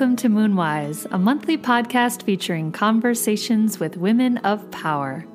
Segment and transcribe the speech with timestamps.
[0.00, 5.26] welcome to Moonwise, a monthly podcast featuring conversations with women of power.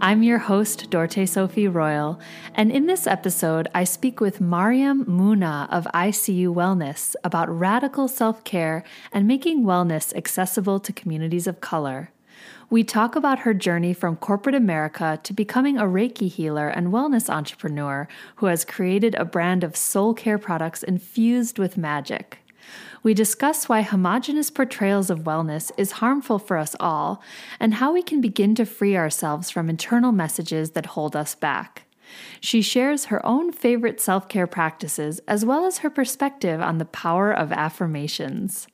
[0.00, 2.18] I'm your host, Dorte Sophie Royal,
[2.52, 8.42] and in this episode, I speak with Mariam Muna of ICU Wellness about radical self
[8.42, 12.10] care and making wellness accessible to communities of color.
[12.70, 17.30] We talk about her journey from corporate America to becoming a Reiki healer and wellness
[17.30, 22.40] entrepreneur who has created a brand of soul care products infused with magic.
[23.02, 27.22] We discuss why homogenous portrayals of wellness is harmful for us all
[27.60, 31.84] and how we can begin to free ourselves from internal messages that hold us back.
[32.40, 36.84] She shares her own favorite self care practices as well as her perspective on the
[36.84, 38.66] power of affirmations.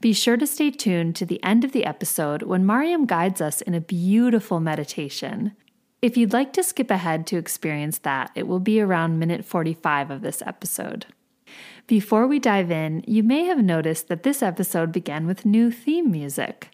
[0.00, 3.60] Be sure to stay tuned to the end of the episode when Mariam guides us
[3.60, 5.52] in a beautiful meditation.
[6.02, 10.10] If you'd like to skip ahead to experience that, it will be around minute 45
[10.10, 11.06] of this episode.
[11.92, 16.10] Before we dive in, you may have noticed that this episode began with new theme
[16.10, 16.70] music.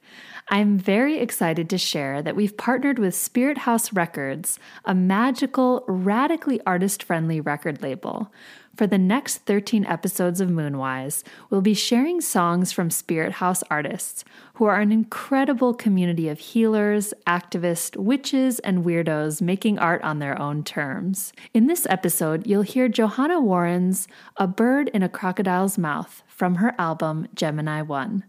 [0.49, 6.61] I'm very excited to share that we've partnered with Spirit House Records, a magical, radically
[6.65, 8.33] artist friendly record label.
[8.79, 14.25] For the next 13 episodes of Moonwise, we'll be sharing songs from Spirit House artists,
[14.55, 20.41] who are an incredible community of healers, activists, witches, and weirdos making art on their
[20.41, 21.33] own terms.
[21.53, 26.77] In this episode, you'll hear Johanna Warren's A Bird in a Crocodile's Mouth from her
[26.79, 28.23] album Gemini One.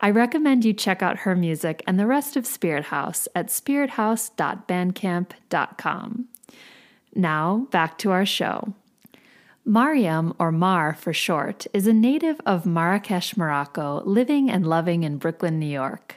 [0.00, 6.28] I recommend you check out her music and the rest of Spirit House at spirithouse.bandcamp.com.
[7.14, 8.72] Now, back to our show.
[9.66, 15.16] Mariam, or Mar for short, is a native of Marrakesh, Morocco, living and loving in
[15.16, 16.16] Brooklyn, New York.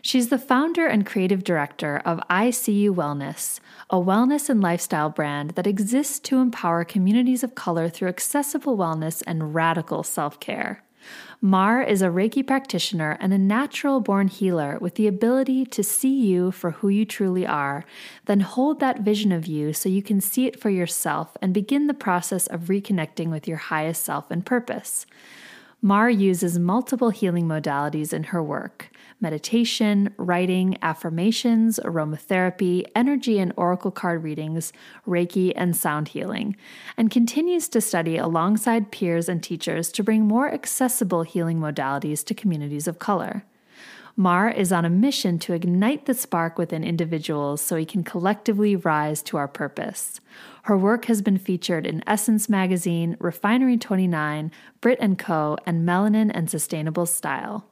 [0.00, 5.66] She's the founder and creative director of ICU Wellness, a wellness and lifestyle brand that
[5.66, 10.82] exists to empower communities of color through accessible wellness and radical self care.
[11.40, 16.14] Mar is a Reiki practitioner and a natural born healer with the ability to see
[16.14, 17.84] you for who you truly are,
[18.24, 21.86] then hold that vision of you so you can see it for yourself and begin
[21.86, 25.06] the process of reconnecting with your highest self and purpose.
[25.82, 28.90] Mar uses multiple healing modalities in her work
[29.20, 34.72] meditation, writing, affirmations, aromatherapy, energy and oracle card readings,
[35.06, 36.56] Reiki, and sound healing,
[36.96, 42.34] and continues to study alongside peers and teachers to bring more accessible healing modalities to
[42.34, 43.44] communities of color.
[44.18, 48.74] Mar is on a mission to ignite the spark within individuals so we can collectively
[48.74, 50.20] rise to our purpose.
[50.62, 54.50] Her work has been featured in Essence Magazine, Refinery 29,
[54.80, 57.66] Brit & Co., and Melanin and Sustainable Style.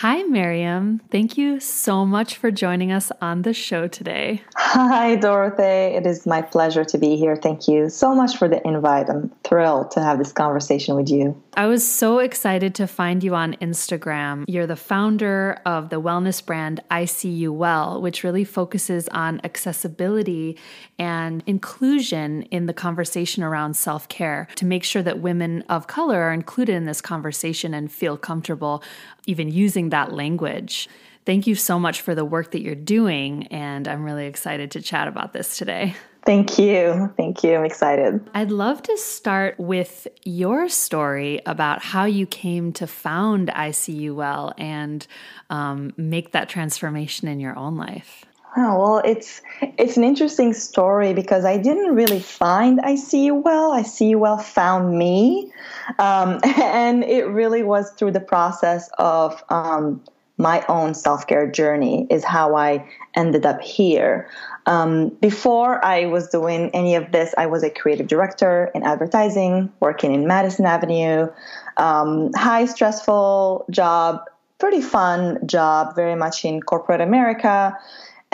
[0.00, 1.00] Hi, Mariam.
[1.10, 4.42] Thank you so much for joining us on the show today.
[4.54, 5.62] Hi, Dorothy.
[5.62, 7.34] It is my pleasure to be here.
[7.34, 9.08] Thank you so much for the invite.
[9.08, 11.42] I'm thrilled to have this conversation with you.
[11.56, 14.44] I was so excited to find you on Instagram.
[14.46, 20.58] You're the founder of the wellness brand ICU Well, which really focuses on accessibility
[20.98, 26.20] and inclusion in the conversation around self care to make sure that women of color
[26.20, 28.82] are included in this conversation and feel comfortable
[29.26, 30.88] even using that language.
[31.24, 34.82] Thank you so much for the work that you're doing, and I'm really excited to
[34.82, 35.96] chat about this today.
[36.26, 37.14] Thank you.
[37.16, 37.54] Thank you.
[37.54, 38.28] I'm excited.
[38.34, 44.52] I'd love to start with your story about how you came to found ICU Well
[44.58, 45.06] and
[45.50, 48.25] um, make that transformation in your own life.
[48.58, 53.34] Oh, well, it's it's an interesting story because I didn't really find I see you
[53.34, 53.72] Well.
[53.72, 55.52] I see you Well found me,
[55.98, 60.02] um, and it really was through the process of um,
[60.38, 64.30] my own self care journey is how I ended up here.
[64.64, 69.70] Um, before I was doing any of this, I was a creative director in advertising,
[69.80, 71.28] working in Madison Avenue,
[71.76, 74.22] um, high stressful job,
[74.58, 77.76] pretty fun job, very much in corporate America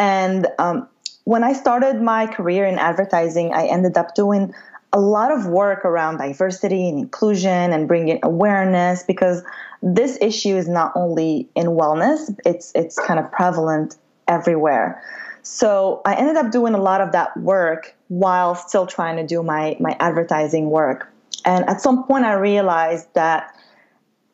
[0.03, 0.89] and um,
[1.23, 4.53] when I started my career in advertising, I ended up doing
[4.93, 9.45] a lot of work around diversity and inclusion and bringing awareness because
[9.81, 13.97] this issue is not only in wellness, it's, it's kind of prevalent
[14.27, 15.01] everywhere.
[15.43, 19.41] So I ended up doing a lot of that work while still trying to do
[19.45, 21.13] my, my advertising work.
[21.45, 23.55] And at some point, I realized that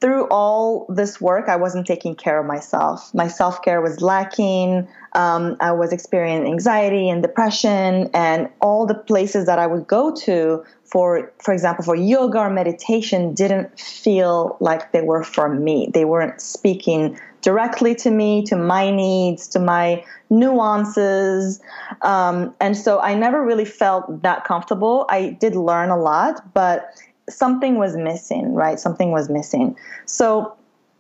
[0.01, 3.13] through all this work, I wasn't taking care of myself.
[3.15, 4.87] My self care was lacking.
[5.15, 10.15] Um, I was experiencing anxiety and depression, and all the places that I would go
[10.15, 15.91] to for, for example, for yoga or meditation, didn't feel like they were for me.
[15.93, 21.61] They weren't speaking directly to me, to my needs, to my nuances,
[22.03, 25.07] um, and so I never really felt that comfortable.
[25.09, 26.91] I did learn a lot, but
[27.29, 28.79] something was missing, right?
[28.79, 29.77] Something was missing.
[30.07, 30.57] So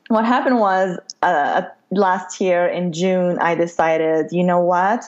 [0.08, 5.04] what happened was uh, last year in June, I decided, you know what?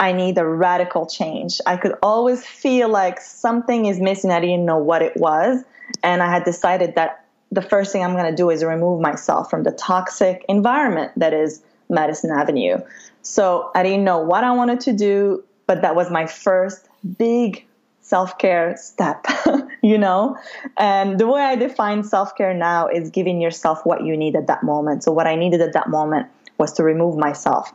[0.00, 1.60] I need a radical change.
[1.66, 4.30] I could always feel like something is missing.
[4.30, 5.64] I didn't know what it was.
[6.02, 9.50] And I had decided that the first thing I'm going to do is remove myself
[9.50, 12.78] from the toxic environment that is Madison Avenue.
[13.22, 16.88] So I didn't know what I wanted to do, but that was my first
[17.18, 17.64] big
[18.00, 19.26] self care step,
[19.82, 20.36] you know?
[20.76, 24.46] And the way I define self care now is giving yourself what you need at
[24.46, 25.04] that moment.
[25.04, 26.28] So, what I needed at that moment
[26.58, 27.72] was to remove myself.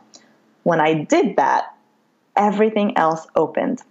[0.62, 1.74] When I did that,
[2.36, 3.82] everything else opened.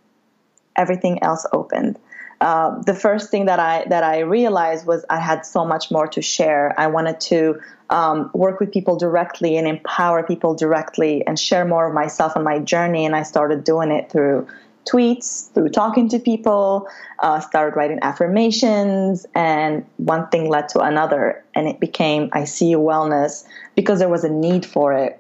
[0.76, 2.00] Everything else opened.
[2.42, 6.08] Uh, the first thing that I that I realized was I had so much more
[6.08, 6.74] to share.
[6.78, 11.88] I wanted to um, work with people directly and empower people directly and share more
[11.88, 13.06] of myself and my journey.
[13.06, 14.48] And I started doing it through
[14.86, 16.88] tweets, through talking to people,
[17.20, 22.74] uh, started writing affirmations, and one thing led to another, and it became I see
[22.74, 23.46] wellness
[23.76, 25.20] because there was a need for it.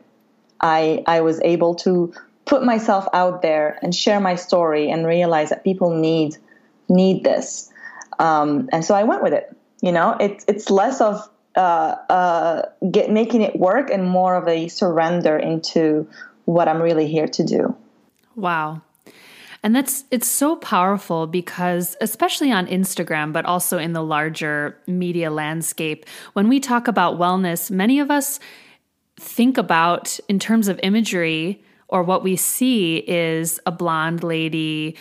[0.61, 2.13] I I was able to
[2.45, 6.37] put myself out there and share my story and realize that people need
[6.89, 7.71] need this.
[8.19, 9.55] Um, and so I went with it.
[9.81, 14.47] You know, it's it's less of uh, uh, get making it work and more of
[14.47, 16.07] a surrender into
[16.45, 17.75] what I'm really here to do.
[18.35, 18.81] Wow.
[19.63, 25.31] And that's it's so powerful because especially on Instagram but also in the larger media
[25.31, 28.41] landscape when we talk about wellness many of us
[29.17, 34.97] think about in terms of imagery or what we see is a blonde lady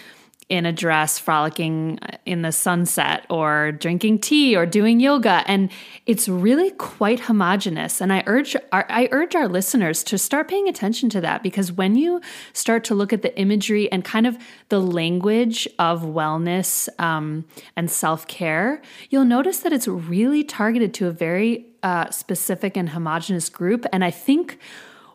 [0.53, 5.43] in a dress frolicking in the sunset or drinking tea or doing yoga.
[5.47, 5.71] And
[6.05, 8.03] it's really quite homogenous.
[8.03, 11.73] And i urge our, i urge our listeners to start paying attention to that because
[11.73, 12.21] when you
[12.53, 14.37] start to look at the imagery and kind of
[14.69, 21.13] the language of wellness um, and self-care you'll notice that it's really targeted to a
[21.13, 23.87] very uh, specific and homogenous group.
[23.91, 24.59] And i think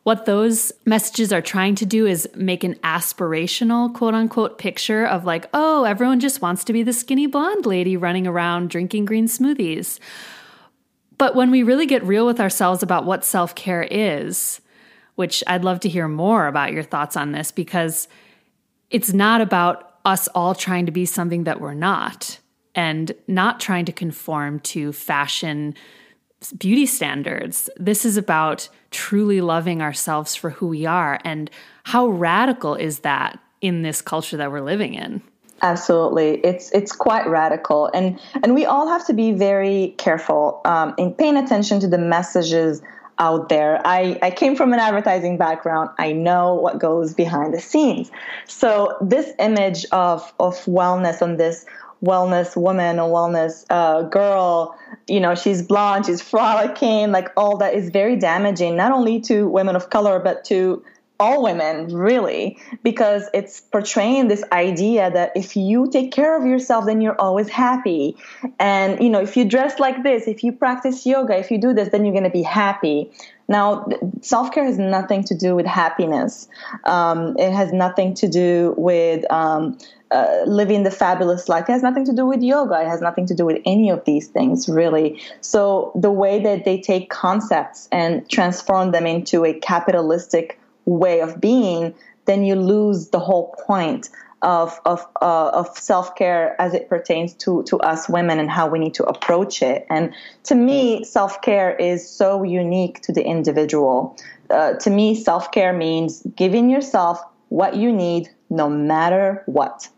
[0.08, 5.26] what those messages are trying to do is make an aspirational quote unquote picture of
[5.26, 9.28] like, oh, everyone just wants to be the skinny blonde lady running around drinking green
[9.28, 10.00] smoothies.
[11.18, 14.62] But when we really get real with ourselves about what self care is,
[15.16, 18.08] which I'd love to hear more about your thoughts on this because
[18.90, 22.40] it's not about us all trying to be something that we're not
[22.76, 25.76] and not trying to conform to fashion
[26.58, 27.70] beauty standards.
[27.78, 31.20] This is about truly loving ourselves for who we are.
[31.24, 31.50] And
[31.84, 35.22] how radical is that in this culture that we're living in?
[35.64, 40.94] Absolutely, it's it's quite radical, and and we all have to be very careful um,
[41.00, 42.84] in paying attention to the messages
[43.20, 43.82] out there.
[43.86, 45.90] I, I came from an advertising background.
[45.98, 48.12] I know what goes behind the scenes.
[48.46, 51.66] So this image of of wellness on this
[52.04, 54.78] wellness woman, a wellness uh, girl.
[55.08, 59.48] You know, she's blonde, she's frolicking, like all that is very damaging, not only to
[59.48, 60.84] women of color, but to
[61.20, 66.86] all women, really, because it's portraying this idea that if you take care of yourself,
[66.86, 68.16] then you're always happy.
[68.60, 71.74] And, you know, if you dress like this, if you practice yoga, if you do
[71.74, 73.12] this, then you're going to be happy.
[73.48, 73.88] Now,
[74.22, 76.48] self care has nothing to do with happiness.
[76.84, 79.78] Um, it has nothing to do with um,
[80.12, 81.66] uh, living the fabulous life.
[81.68, 82.82] It has nothing to do with yoga.
[82.82, 85.22] It has nothing to do with any of these things, really.
[85.42, 91.42] So, the way that they take concepts and transform them into a capitalistic way of
[91.42, 91.94] being,
[92.26, 94.10] then you lose the whole point
[94.42, 98.68] of of uh, of self care as it pertains to to us women and how
[98.68, 99.86] we need to approach it.
[99.90, 104.16] And to me, self care is so unique to the individual.
[104.50, 109.90] Uh, to me, self care means giving yourself what you need, no matter what.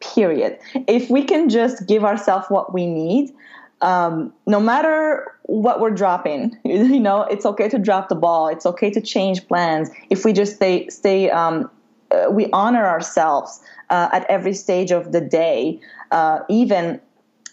[0.00, 0.58] Period.
[0.86, 3.34] If we can just give ourselves what we need,
[3.80, 8.48] um, no matter what we're dropping, you know, it's okay to drop the ball.
[8.48, 11.70] It's okay to change plans if we just stay stay um,
[12.10, 15.78] uh, we honor ourselves uh, at every stage of the day,
[16.10, 17.00] uh, even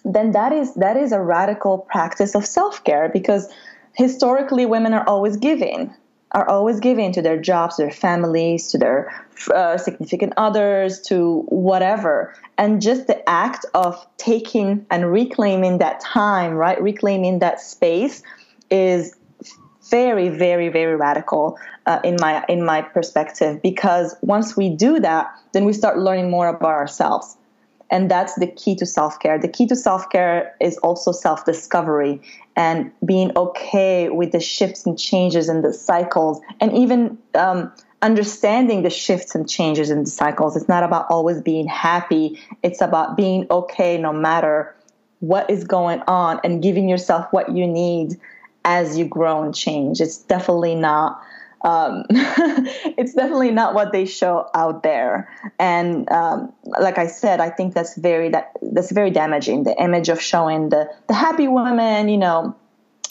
[0.04, 3.52] then that is that is a radical practice of self care because
[3.94, 5.94] historically women are always giving
[6.36, 9.26] are always giving to their jobs, their families, to their
[9.56, 12.36] uh, significant others, to whatever.
[12.58, 18.22] And just the act of taking and reclaiming that time, right, reclaiming that space,
[18.70, 19.16] is
[19.90, 23.62] very, very, very radical uh, in my in my perspective.
[23.62, 27.38] Because once we do that, then we start learning more about ourselves,
[27.90, 29.40] and that's the key to self care.
[29.40, 32.22] The key to self care is also self discovery
[32.56, 37.72] and being okay with the shifts and changes in the cycles, and even um,
[38.02, 40.56] understanding the shifts and changes in the cycles.
[40.56, 42.40] It's not about always being happy.
[42.64, 44.76] It's about being okay no matter
[45.20, 48.20] what is going on and giving yourself what you need
[48.64, 50.02] as you grow and change.
[50.02, 51.22] It's definitely not.
[51.66, 57.50] Um, it's definitely not what they show out there, and um, like I said, I
[57.50, 59.64] think that's very that that's very damaging.
[59.64, 62.56] The image of showing the the happy woman, you know,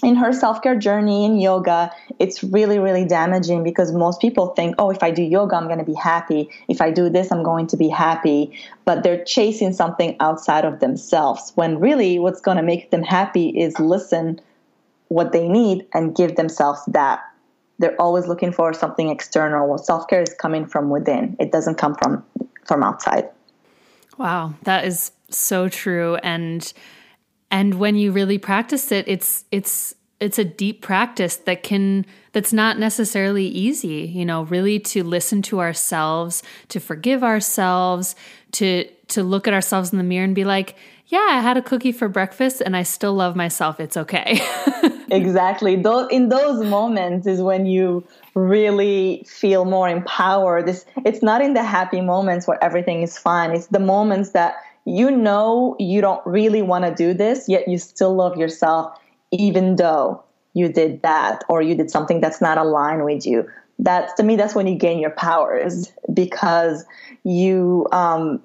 [0.05, 4.91] in her self-care journey in yoga it's really really damaging because most people think oh
[4.91, 7.67] if i do yoga i'm going to be happy if i do this i'm going
[7.67, 8.53] to be happy
[8.85, 13.49] but they're chasing something outside of themselves when really what's going to make them happy
[13.49, 14.41] is listen
[15.09, 17.21] what they need and give themselves that
[17.78, 19.69] they're always looking for something external.
[19.69, 21.37] Well self-care is coming from within.
[21.40, 22.25] It doesn't come from
[22.66, 23.28] from outside.
[24.16, 24.54] Wow.
[24.62, 26.16] That is so true.
[26.16, 26.73] And
[27.50, 32.52] and when you really practice it it's it's it's a deep practice that can that's
[32.52, 38.16] not necessarily easy you know really to listen to ourselves to forgive ourselves
[38.52, 40.76] to to look at ourselves in the mirror and be like
[41.07, 43.78] yeah i had a cookie for breakfast and i still love myself.
[43.78, 44.40] It's okay
[45.11, 45.77] exactly.
[45.77, 50.69] Those in those moments is when you really feel more empowered.
[50.69, 53.53] It's, it's not in the happy moments where everything is fine.
[53.53, 57.79] It's the moments that you know you don't really want to do this, yet you
[57.79, 58.99] still love yourself,
[59.31, 60.23] even though
[60.55, 63.49] you did that or you did something that's not aligned with you.
[63.79, 66.85] That's to me, that's when you gain your powers because
[67.25, 68.41] you um,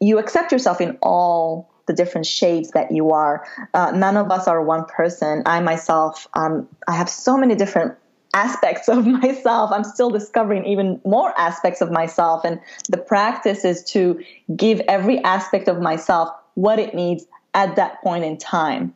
[0.00, 3.44] you accept yourself in all the different shades that you are.
[3.74, 5.42] Uh, none of us are one person.
[5.44, 7.96] I myself, um, I have so many different
[8.34, 9.72] aspects of myself.
[9.72, 12.44] I'm still discovering even more aspects of myself.
[12.44, 14.22] And the practice is to
[14.54, 18.94] give every aspect of myself what it needs at that point in time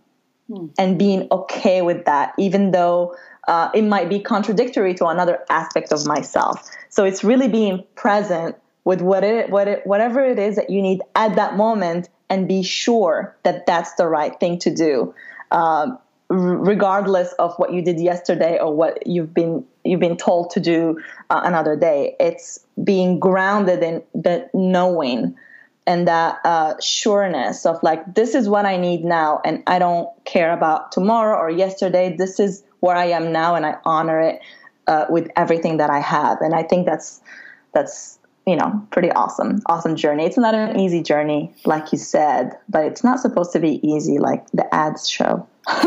[0.48, 0.66] hmm.
[0.78, 3.16] and being okay with that, even though
[3.48, 6.70] uh, it might be contradictory to another aspect of myself.
[6.90, 10.82] So it's really being present with what it, what it, whatever it is that you
[10.82, 15.14] need at that moment and be sure that that's the right thing to do.
[15.50, 15.98] Um,
[16.30, 20.98] regardless of what you did yesterday or what you've been you've been told to do
[21.28, 25.36] uh, another day it's being grounded in the knowing
[25.86, 30.08] and that uh, sureness of like this is what i need now and i don't
[30.24, 34.40] care about tomorrow or yesterday this is where i am now and i honor it
[34.86, 37.20] uh, with everything that i have and i think that's
[37.74, 42.52] that's you know pretty awesome awesome journey it's not an easy journey like you said
[42.68, 45.46] but it's not supposed to be easy like the ads show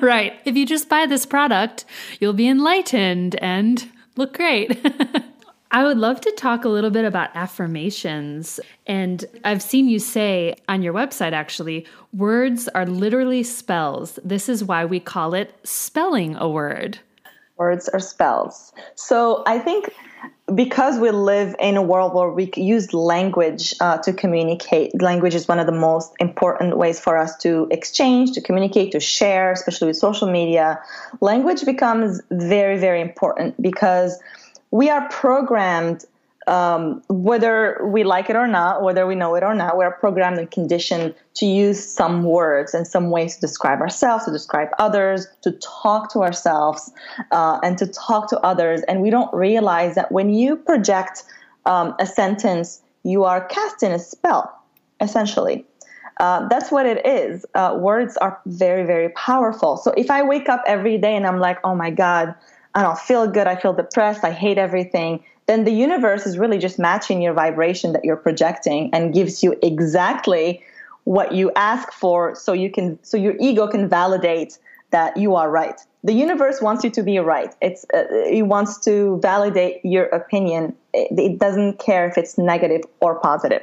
[0.00, 0.34] right.
[0.44, 1.84] If you just buy this product,
[2.20, 4.80] you'll be enlightened and look great.
[5.72, 8.60] I would love to talk a little bit about affirmations.
[8.86, 14.18] And I've seen you say on your website, actually, words are literally spells.
[14.22, 16.98] This is why we call it spelling a word.
[17.56, 18.72] Words are spells.
[18.96, 19.88] So I think
[20.54, 25.46] because we live in a world where we use language uh, to communicate, language is
[25.48, 29.88] one of the most important ways for us to exchange, to communicate, to share, especially
[29.88, 30.80] with social media.
[31.20, 34.18] Language becomes very, very important because
[34.70, 36.04] we are programmed
[36.46, 40.38] um, whether we like it or not, whether we know it or not, we're programmed
[40.38, 45.26] and conditioned to use some words and some ways to describe ourselves, to describe others,
[45.42, 46.90] to talk to ourselves,
[47.30, 48.82] uh, and to talk to others.
[48.88, 51.22] And we don't realize that when you project
[51.66, 54.52] um, a sentence, you are casting a spell,
[55.00, 55.64] essentially.
[56.18, 57.46] Uh, that's what it is.
[57.54, 59.76] Uh, words are very, very powerful.
[59.76, 62.34] So if I wake up every day and I'm like, oh my God,
[62.74, 66.58] I don't feel good, I feel depressed, I hate everything then the universe is really
[66.58, 70.62] just matching your vibration that you're projecting and gives you exactly
[71.04, 74.58] what you ask for so you can so your ego can validate
[74.92, 75.80] that you are right.
[76.04, 77.54] The universe wants you to be right.
[77.60, 80.74] It's uh, it wants to validate your opinion.
[80.92, 83.62] It, it, doesn't care if it's negative or positive.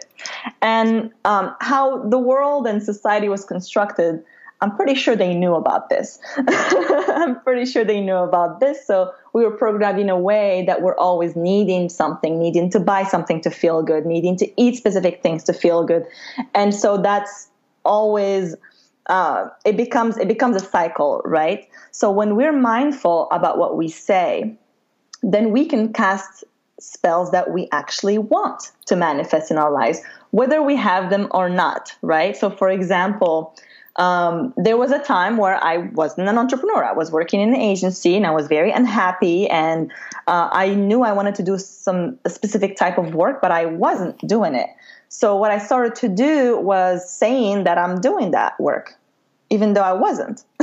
[0.62, 4.24] And um, how the world and society was constructed
[4.62, 6.20] I'm pretty sure they knew about this.
[6.38, 8.86] I'm pretty sure they knew about this.
[8.86, 13.04] So we were programmed in a way that we're always needing something, needing to buy
[13.04, 16.06] something to feel good, needing to eat specific things to feel good.
[16.54, 17.48] And so that's
[17.86, 18.56] always
[19.06, 21.68] uh, it becomes it becomes a cycle, right?
[21.92, 24.56] So when we're mindful about what we say,
[25.24, 26.44] then we can cast
[26.80, 30.02] spells that we actually want to manifest in our lives,
[30.32, 32.38] whether we have them or not, right?
[32.38, 33.56] So for example,
[33.96, 36.84] um, there was a time where I wasn't an entrepreneur.
[36.84, 39.48] I was working in an agency and I was very unhappy.
[39.50, 39.92] And
[40.28, 44.18] uh, I knew I wanted to do some specific type of work, but I wasn't
[44.28, 44.70] doing it.
[45.10, 48.96] So what I started to do was saying that I'm doing that work,
[49.50, 50.44] even though I wasn't.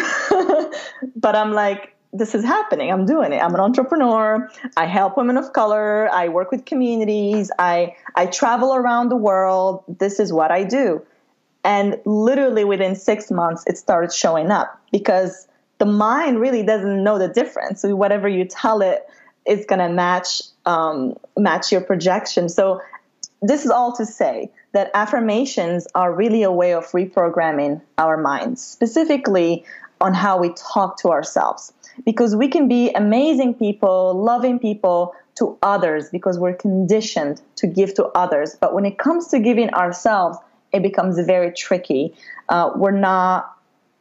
[1.16, 2.90] but I'm like, this is happening.
[2.90, 3.42] I'm doing it.
[3.42, 4.48] I'm an entrepreneur.
[4.76, 6.08] I help women of color.
[6.12, 7.50] I work with communities.
[7.58, 9.84] I I travel around the world.
[9.88, 11.02] This is what I do.
[11.66, 17.18] And literally within six months, it started showing up because the mind really doesn't know
[17.18, 17.82] the difference.
[17.82, 19.04] So whatever you tell it
[19.44, 22.48] is going to match um, match your projection.
[22.48, 22.80] So
[23.42, 28.62] this is all to say that affirmations are really a way of reprogramming our minds,
[28.64, 29.64] specifically
[30.00, 31.72] on how we talk to ourselves.
[32.04, 37.94] Because we can be amazing people, loving people to others because we're conditioned to give
[37.94, 38.56] to others.
[38.60, 40.38] But when it comes to giving ourselves,
[40.76, 42.14] it becomes very tricky.
[42.48, 43.52] Uh, we're not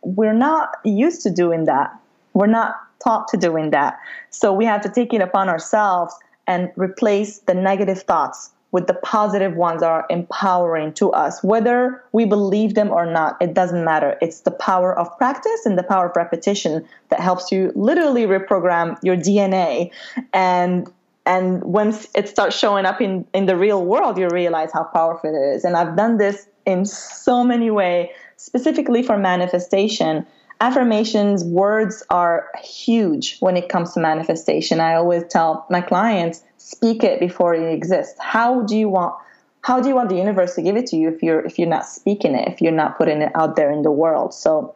[0.01, 1.91] we're not used to doing that.
[2.33, 3.97] We're not taught to doing that.
[4.29, 6.13] So we have to take it upon ourselves
[6.47, 11.41] and replace the negative thoughts with the positive ones that are empowering to us.
[11.43, 14.17] Whether we believe them or not, it doesn't matter.
[14.21, 19.01] It's the power of practice and the power of repetition that helps you literally reprogram
[19.01, 19.91] your DNA.
[20.33, 20.91] And
[21.25, 25.33] and once it starts showing up in, in the real world, you realize how powerful
[25.33, 25.65] it is.
[25.65, 30.25] And I've done this in so many ways, specifically for manifestation.
[30.61, 34.79] Affirmations words are huge when it comes to manifestation.
[34.79, 38.15] I always tell my clients speak it before it exists.
[38.19, 39.15] How do you want
[39.61, 41.67] how do you want the universe to give it to you if you're if you're
[41.67, 44.33] not speaking it if you're not putting it out there in the world?
[44.33, 44.75] So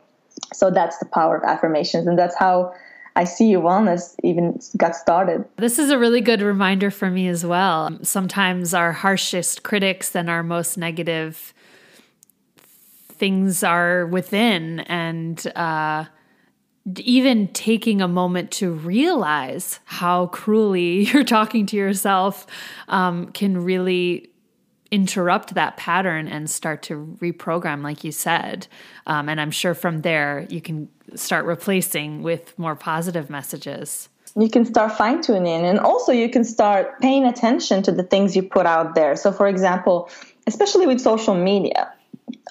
[0.53, 2.07] so that's the power of affirmations.
[2.07, 2.73] And that's how
[3.19, 5.43] I see you wellness even got started.
[5.57, 7.99] This is a really good reminder for me as well.
[8.01, 11.53] Sometimes our harshest critics and our most negative
[12.55, 16.05] things are within and uh,
[16.95, 22.47] even taking a moment to realize how cruelly you're talking to yourself
[22.88, 24.28] um, can really
[24.91, 28.67] interrupt that pattern and start to reprogram, like you said.
[29.05, 34.10] Um, and I'm sure from there you can start replacing with more positive messages.
[34.36, 38.36] You can start fine tuning, and also you can start paying attention to the things
[38.36, 39.15] you put out there.
[39.15, 40.10] So, for example,
[40.45, 41.91] especially with social media,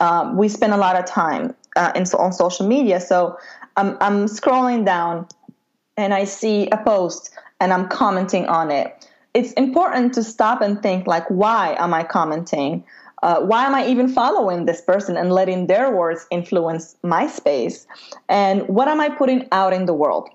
[0.00, 3.00] um, we spend a lot of time uh, in, on social media.
[3.00, 3.38] So
[3.76, 5.26] I'm, I'm scrolling down
[5.96, 9.07] and I see a post and I'm commenting on it.
[9.38, 12.84] It's important to stop and think like, why am I commenting?
[13.22, 17.86] Uh, why am I even following this person and letting their words influence my space?
[18.28, 20.28] And what am I putting out in the world?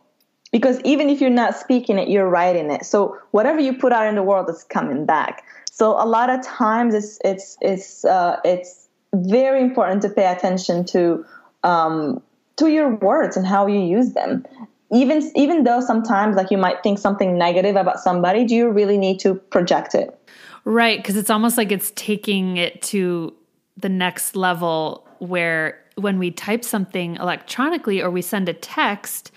[0.53, 2.85] Because even if you're not speaking it, you're writing it.
[2.85, 5.43] So whatever you put out in the world is coming back.
[5.69, 10.85] So a lot of times it's it's it's uh, it's very important to pay attention
[10.85, 11.25] to
[11.63, 12.21] um,
[12.55, 14.45] to your words and how you use them.
[14.91, 18.97] Even even though sometimes like you might think something negative about somebody, do you really
[18.97, 20.17] need to project it?
[20.65, 23.33] Right, because it's almost like it's taking it to
[23.75, 29.31] the next level where when we type something electronically or we send a text,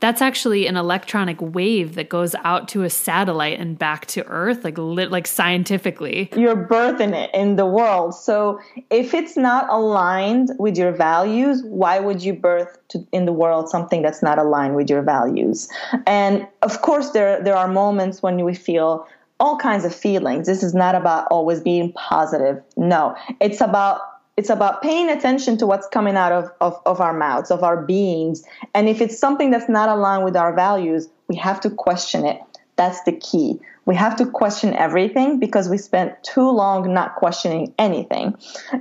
[0.00, 4.64] that's actually an electronic wave that goes out to a satellite and back to earth
[4.64, 6.30] like lit, like scientifically.
[6.36, 8.14] You're birthing it in the world.
[8.14, 13.32] So if it's not aligned with your values why would you birth to, in the
[13.32, 15.68] world something that's not aligned with your values?
[16.06, 19.06] And of course there there are moments when we feel
[19.40, 20.46] all kinds of feelings.
[20.46, 22.62] This is not about always being positive.
[22.76, 24.00] No it's about
[24.38, 27.82] it's about paying attention to what's coming out of, of, of, our mouths, of our
[27.82, 28.44] beings.
[28.72, 32.40] And if it's something that's not aligned with our values, we have to question it.
[32.76, 33.58] That's the key.
[33.84, 38.36] We have to question everything because we spent too long not questioning anything.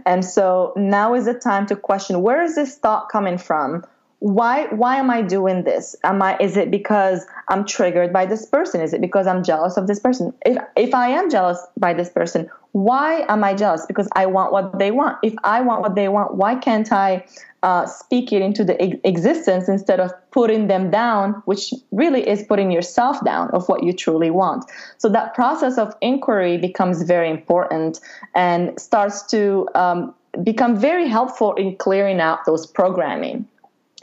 [0.05, 3.83] And so now is the time to question where is this thought coming from?
[4.19, 5.95] Why why am i doing this?
[6.03, 8.81] Am i is it because i'm triggered by this person?
[8.81, 10.33] Is it because i'm jealous of this person?
[10.45, 13.85] If if i am jealous by this person why am i jealous?
[13.85, 15.17] Because i want what they want.
[15.23, 17.25] If i want what they want why can't i
[17.63, 22.43] uh, speak it into the ex- existence instead of putting them down which really is
[22.43, 24.65] putting yourself down of what you truly want?
[24.97, 27.99] So that process of inquiry becomes very important
[28.33, 33.47] and starts to um, become very helpful in clearing out those programming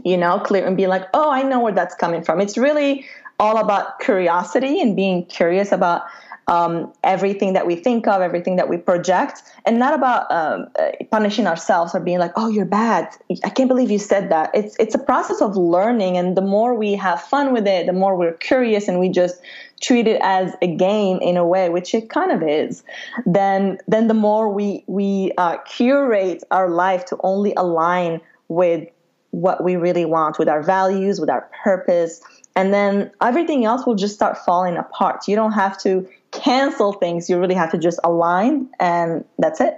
[0.02, 2.40] you know, clear and be like, oh, I know where that's coming from.
[2.40, 3.06] It's really
[3.38, 6.02] all about curiosity and being curious about
[6.46, 10.90] um, everything that we think of, everything that we project, and not about um, uh,
[11.10, 13.08] punishing ourselves or being like, "Oh, you're bad.
[13.44, 16.74] I can't believe you said that." It's it's a process of learning, and the more
[16.74, 19.40] we have fun with it, the more we're curious, and we just
[19.80, 22.84] treat it as a game in a way, which it kind of is.
[23.24, 28.86] Then then the more we we uh, curate our life to only align with
[29.34, 32.22] what we really want with our values, with our purpose.
[32.56, 35.26] And then everything else will just start falling apart.
[35.26, 37.28] You don't have to cancel things.
[37.28, 39.74] You really have to just align, and that's it.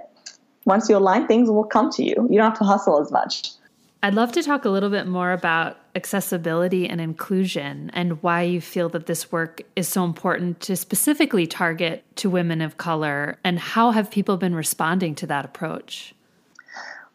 [0.65, 2.27] Once you align, things will come to you.
[2.29, 3.51] You don't have to hustle as much.
[4.03, 8.61] I'd love to talk a little bit more about accessibility and inclusion and why you
[8.61, 13.57] feel that this work is so important to specifically target to women of color and
[13.57, 16.13] how have people been responding to that approach?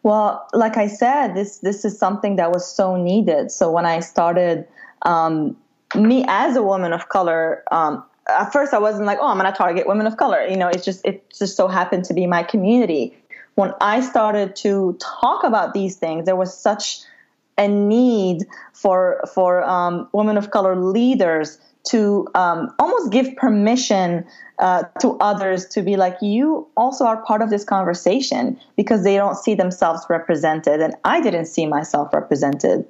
[0.03, 3.51] Well, like I said, this this is something that was so needed.
[3.51, 4.67] So when I started,
[5.03, 5.55] um,
[5.95, 9.51] me as a woman of color, um, at first I wasn't like, oh, I'm going
[9.51, 10.45] to target women of color.
[10.45, 13.17] You know, it's just it just so happened to be my community.
[13.55, 16.99] When I started to talk about these things, there was such
[17.57, 24.25] a need for for um, women of color leaders to um, almost give permission
[24.59, 29.15] uh, to others to be like you also are part of this conversation because they
[29.15, 32.85] don't see themselves represented and i didn't see myself represented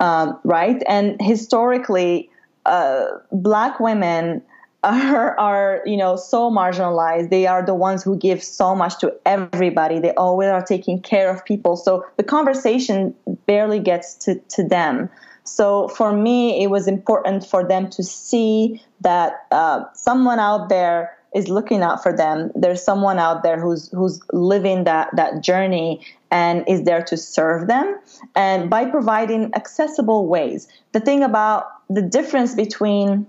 [0.00, 0.82] um, right?
[0.88, 2.30] And historically
[2.64, 4.42] uh, black women
[4.84, 7.30] are, are you know so marginalized.
[7.30, 9.98] They are the ones who give so much to everybody.
[9.98, 11.76] They always are taking care of people.
[11.76, 13.14] So the conversation
[13.46, 15.10] barely gets to, to them
[15.48, 21.16] so for me it was important for them to see that uh, someone out there
[21.34, 22.50] is looking out for them.
[22.54, 27.68] There's someone out there who's who's living that that journey and is there to serve
[27.68, 27.98] them.
[28.34, 33.26] And by providing accessible ways the thing about the difference between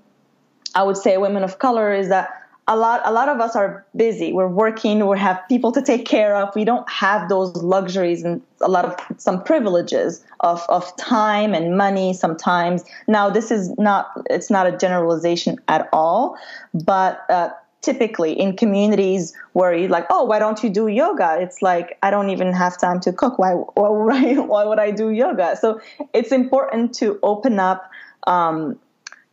[0.76, 2.30] I would say women of color is that
[2.68, 4.34] a lot a lot of us are busy.
[4.34, 5.06] We're working.
[5.08, 6.54] We have people to take care of.
[6.54, 11.78] We don't have those luxuries and a lot of some privileges of, of time and
[11.78, 12.84] money sometimes.
[13.08, 16.38] Now this is not it's not a generalization at all
[16.74, 17.50] but uh,
[17.82, 21.38] typically in communities where you're like oh why don't you do yoga?
[21.40, 23.40] It's like i don't even have time to cook.
[23.40, 25.56] Why why would i, why would I do yoga?
[25.56, 25.80] So
[26.14, 27.90] it's important to open up
[28.26, 28.78] um,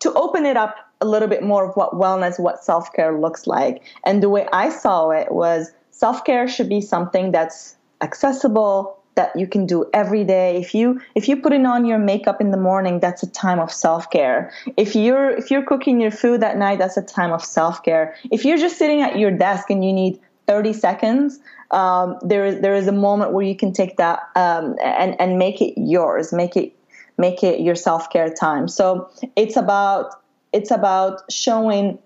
[0.00, 3.46] to open it up a little bit more of what wellness, what self care looks
[3.46, 3.82] like.
[4.04, 9.36] And the way I saw it was self care should be something that's accessible, that
[9.36, 10.56] you can do every day.
[10.56, 13.72] If you if you putting on your makeup in the morning, that's a time of
[13.72, 14.52] self care.
[14.76, 18.14] If you're if you're cooking your food at night, that's a time of self care.
[18.30, 21.38] If you're just sitting at your desk and you need 30 seconds,
[21.70, 25.38] um, there is there is a moment where you can take that um, and and
[25.38, 26.72] make it yours, make it
[27.18, 28.68] make it your self care time.
[28.68, 30.23] So it's about
[30.54, 31.98] it's about showing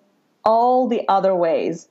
[0.44, 1.86] all the other ways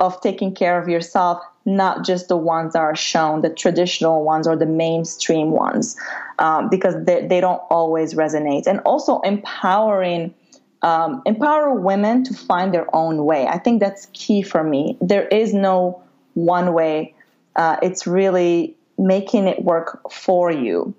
[0.00, 4.48] of taking care of yourself, not just the ones that are shown, the traditional ones
[4.48, 5.96] or the mainstream ones,
[6.38, 8.66] um, because they, they don't always resonate.
[8.66, 10.34] And also empowering.
[10.84, 13.46] Um, empower women to find their own way.
[13.46, 14.98] I think that's key for me.
[15.00, 16.02] There is no
[16.34, 17.14] one way.
[17.54, 20.92] Uh, it's really making it work for you.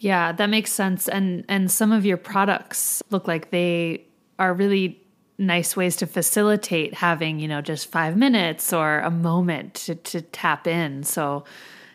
[0.00, 1.08] Yeah, that makes sense.
[1.08, 4.06] And and some of your products look like they
[4.38, 4.98] are really
[5.38, 10.20] nice ways to facilitate having, you know, just five minutes or a moment to, to
[10.20, 11.02] tap in.
[11.02, 11.44] So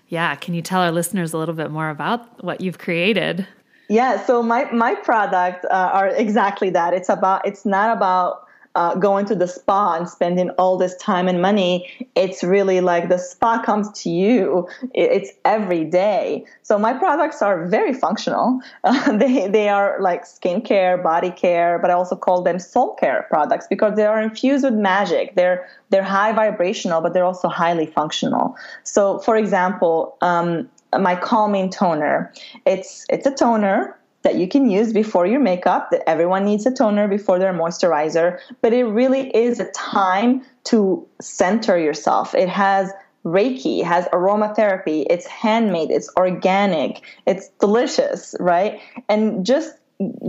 [0.07, 3.47] yeah, can you tell our listeners a little bit more about what you've created?
[3.89, 6.93] Yeah, so my my product uh, are exactly that.
[6.93, 8.44] It's about it's not about
[8.75, 12.07] uh, going to the spa and spending all this time and money.
[12.15, 14.67] It's really like the spa comes to you.
[14.93, 16.45] It's every day.
[16.61, 18.59] So my products are very functional.
[18.83, 23.25] Uh, they they are like skincare, body care, but I also call them soul care
[23.29, 25.35] products because they are infused with magic.
[25.35, 28.55] They're they're high vibrational, but they're also highly functional.
[28.83, 32.31] So, for example, um, my calming toner.
[32.65, 35.91] It's it's a toner that you can use before your makeup.
[35.91, 41.07] That everyone needs a toner before their moisturizer, but it really is a time to
[41.21, 42.33] center yourself.
[42.33, 42.91] It has
[43.23, 48.81] Reiki, it has aromatherapy, it's handmade, it's organic, it's delicious, right?
[49.07, 49.73] And just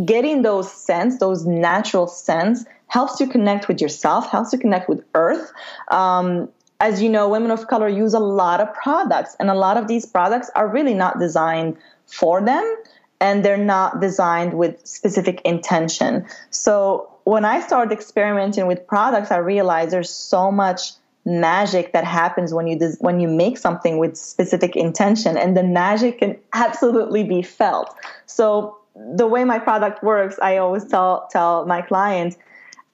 [0.04, 5.02] getting those scents, those natural scents, helps you connect with yourself, helps you connect with
[5.14, 5.52] Earth.
[5.88, 6.48] Um,
[6.80, 9.88] as you know, women of color use a lot of products, and a lot of
[9.88, 12.76] these products are really not designed for them
[13.20, 16.26] and they're not designed with specific intention.
[16.50, 20.92] So when I started experimenting with products, I realized there's so much
[21.24, 26.18] magic that happens when you when you make something with specific intention, and the magic
[26.18, 27.94] can absolutely be felt.
[28.26, 32.36] So the way my product works, I always tell tell my clients,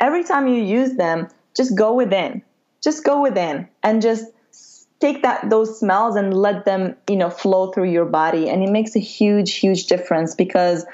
[0.00, 2.42] every time you use them, just go within,
[2.82, 4.26] just go within, and just
[5.02, 8.48] take that those smells and let them you know flow through your body.
[8.48, 10.86] And it makes a huge huge difference because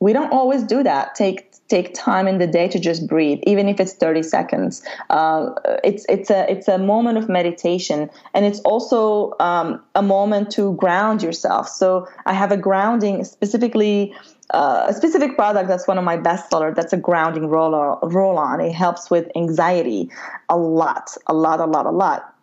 [0.00, 1.14] we don't always do that.
[1.14, 4.82] Take take time in the day to just breathe even if it's 30 seconds.
[5.08, 5.50] Uh,
[5.82, 8.10] it's it's a it's a moment of meditation.
[8.34, 11.68] And it's also um, a moment to ground yourself.
[11.68, 14.14] So i have a grounding specifically
[14.50, 18.38] uh, a specific product that's one of my best sellers that's a grounding roller roll
[18.38, 20.10] on it helps with anxiety
[20.50, 22.33] a lot a lot a lot a lot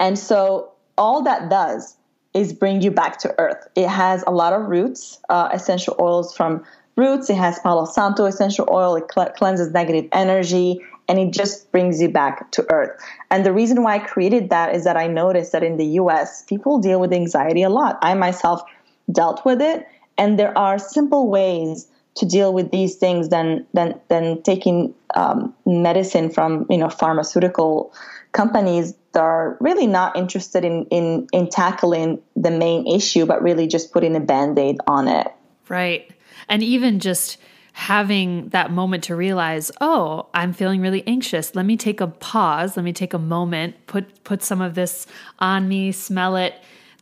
[0.00, 1.96] and so all that does
[2.34, 3.68] is bring you back to earth.
[3.74, 6.64] It has a lot of roots, uh, essential oils from
[6.96, 7.28] roots.
[7.30, 8.96] It has Palo Santo essential oil.
[8.96, 10.80] It cl- cleanses negative energy.
[11.08, 12.96] and it just brings you back to earth.
[13.32, 16.44] And the reason why I created that is that I noticed that in the US,
[16.44, 17.98] people deal with anxiety a lot.
[18.00, 18.62] I myself
[19.10, 24.00] dealt with it, and there are simple ways to deal with these things than than
[24.06, 27.92] than taking um, medicine from you know pharmaceutical
[28.32, 33.92] companies are really not interested in in in tackling the main issue, but really just
[33.92, 35.28] putting a band aid on it.
[35.68, 36.10] Right,
[36.48, 37.38] and even just
[37.72, 41.54] having that moment to realize, oh, I'm feeling really anxious.
[41.54, 42.76] Let me take a pause.
[42.76, 43.86] Let me take a moment.
[43.86, 45.06] Put put some of this
[45.38, 45.92] on me.
[45.92, 46.54] Smell it.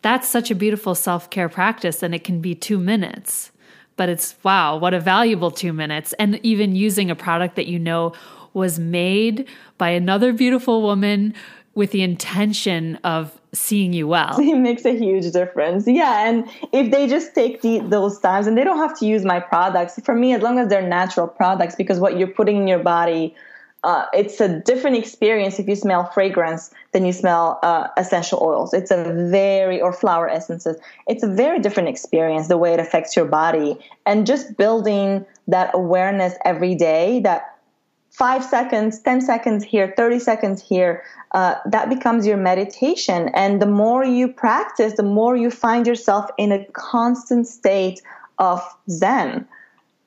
[0.03, 3.51] That's such a beautiful self care practice, and it can be two minutes
[3.99, 6.15] but it's wow, what a valuable two minutes.
[6.21, 8.15] And even using a product that you know
[8.55, 11.35] was made by another beautiful woman
[11.79, 14.37] with the intention of seeing you well.
[14.41, 15.87] It makes a huge difference.
[15.87, 16.29] Yeah.
[16.29, 19.39] And if they just take the, those times and they don't have to use my
[19.39, 22.81] products, for me, as long as they're natural products, because what you're putting in your
[22.81, 23.35] body
[23.85, 28.75] uh, it's a different experience if you smell fragrance than you smell uh, essential oils.
[28.75, 30.77] It's a very, or flower essences.
[31.07, 33.79] It's a very different experience, the way it affects your body.
[34.05, 37.58] And just building that awareness every day that
[38.19, 43.31] five seconds, 10 seconds here, 30 seconds here, uh, that becomes your meditation.
[43.33, 48.03] And the more you practice, the more you find yourself in a constant state
[48.39, 49.47] of Zen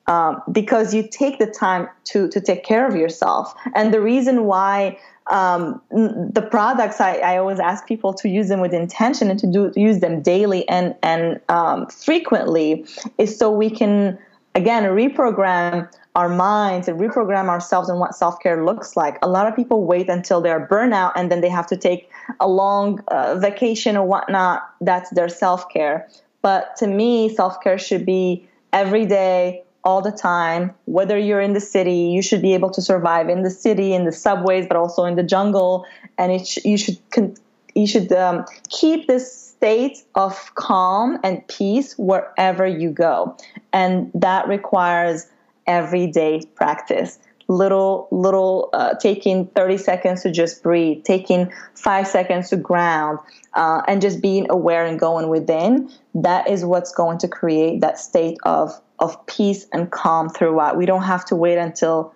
[0.08, 3.54] um, because you take the time to to take care of yourself.
[3.74, 4.98] And the reason why
[5.28, 9.46] um, the products I, I, always ask people to use them with intention and to
[9.46, 12.84] do use them daily and and um, frequently
[13.16, 14.18] is so we can
[14.54, 19.56] again reprogram our minds and reprogram ourselves and what self-care looks like a lot of
[19.56, 22.10] people wait until they're burnout and then they have to take
[22.40, 26.08] a long uh, vacation or whatnot that's their self-care
[26.42, 30.72] but to me self-care should be every day all the time.
[30.84, 34.04] Whether you're in the city, you should be able to survive in the city, in
[34.04, 35.84] the subways, but also in the jungle.
[36.18, 37.36] And it sh- you should con-
[37.74, 43.36] you should um, keep this state of calm and peace wherever you go,
[43.72, 45.28] and that requires
[45.68, 47.20] everyday practice.
[47.46, 53.20] Little, little, uh, taking 30 seconds to just breathe, taking five seconds to ground,
[53.54, 55.88] uh, and just being aware and going within.
[56.12, 60.76] That is what's going to create that state of of peace and calm throughout.
[60.76, 62.12] We don't have to wait until,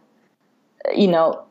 [0.92, 1.45] you know,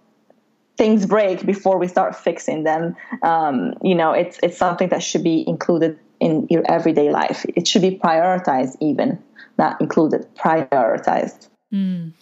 [0.78, 2.96] things break before we start fixing them.
[3.22, 7.46] Um, you know, it's it's something that should be included in your everyday life.
[7.56, 9.22] It should be prioritized, even
[9.58, 11.48] not included, prioritized.
[11.74, 12.14] Mm.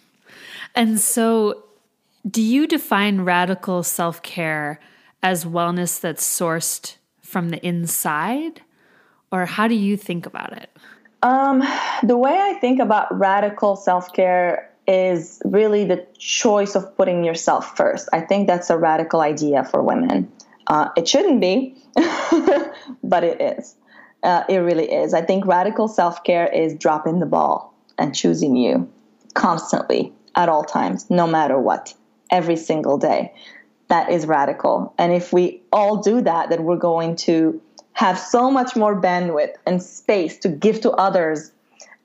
[0.74, 1.64] And so,
[2.28, 4.80] do you define radical self care
[5.22, 8.62] as wellness that's sourced from the inside,
[9.32, 10.70] or how do you think about it?
[11.22, 11.62] Um,
[12.02, 17.76] the way I think about radical self care is really the choice of putting yourself
[17.76, 18.08] first.
[18.12, 20.30] I think that's a radical idea for women.
[20.66, 21.76] Uh, it shouldn't be,
[23.02, 23.76] but it is.
[24.22, 25.12] Uh, it really is.
[25.14, 28.90] I think radical self care is dropping the ball and choosing you
[29.34, 31.94] constantly at all times, no matter what,
[32.30, 33.32] every single day.
[33.88, 34.94] That is radical.
[34.98, 37.60] And if we all do that, then we're going to
[37.92, 41.52] have so much more bandwidth and space to give to others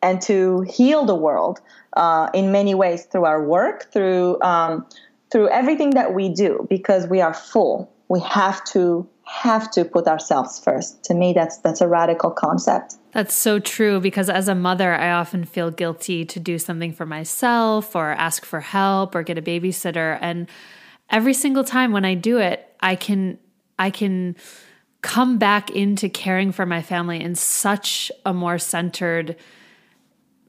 [0.02, 1.60] and to heal the world
[1.94, 4.86] uh, in many ways through our work, through um,
[5.32, 7.92] through everything that we do, because we are full.
[8.08, 11.04] We have to have to put ourselves first.
[11.04, 12.96] To me, that's that's a radical concept.
[13.12, 17.06] That's so true because as a mother, I often feel guilty to do something for
[17.06, 20.48] myself or ask for help or get a babysitter, and
[21.10, 23.38] every single time when I do it, I can
[23.78, 24.36] I can
[25.02, 29.36] come back into caring for my family in such a more centered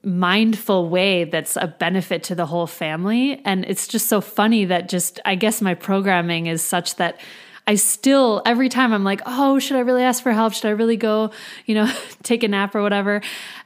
[0.02, 3.40] mindful way that's a benefit to the whole family.
[3.44, 7.20] And it's just so funny that just i guess my programming is such that
[7.66, 10.54] i still every time i'm like oh should i really ask for help?
[10.54, 11.30] Should i really go
[11.66, 13.20] you know take a nap or whatever?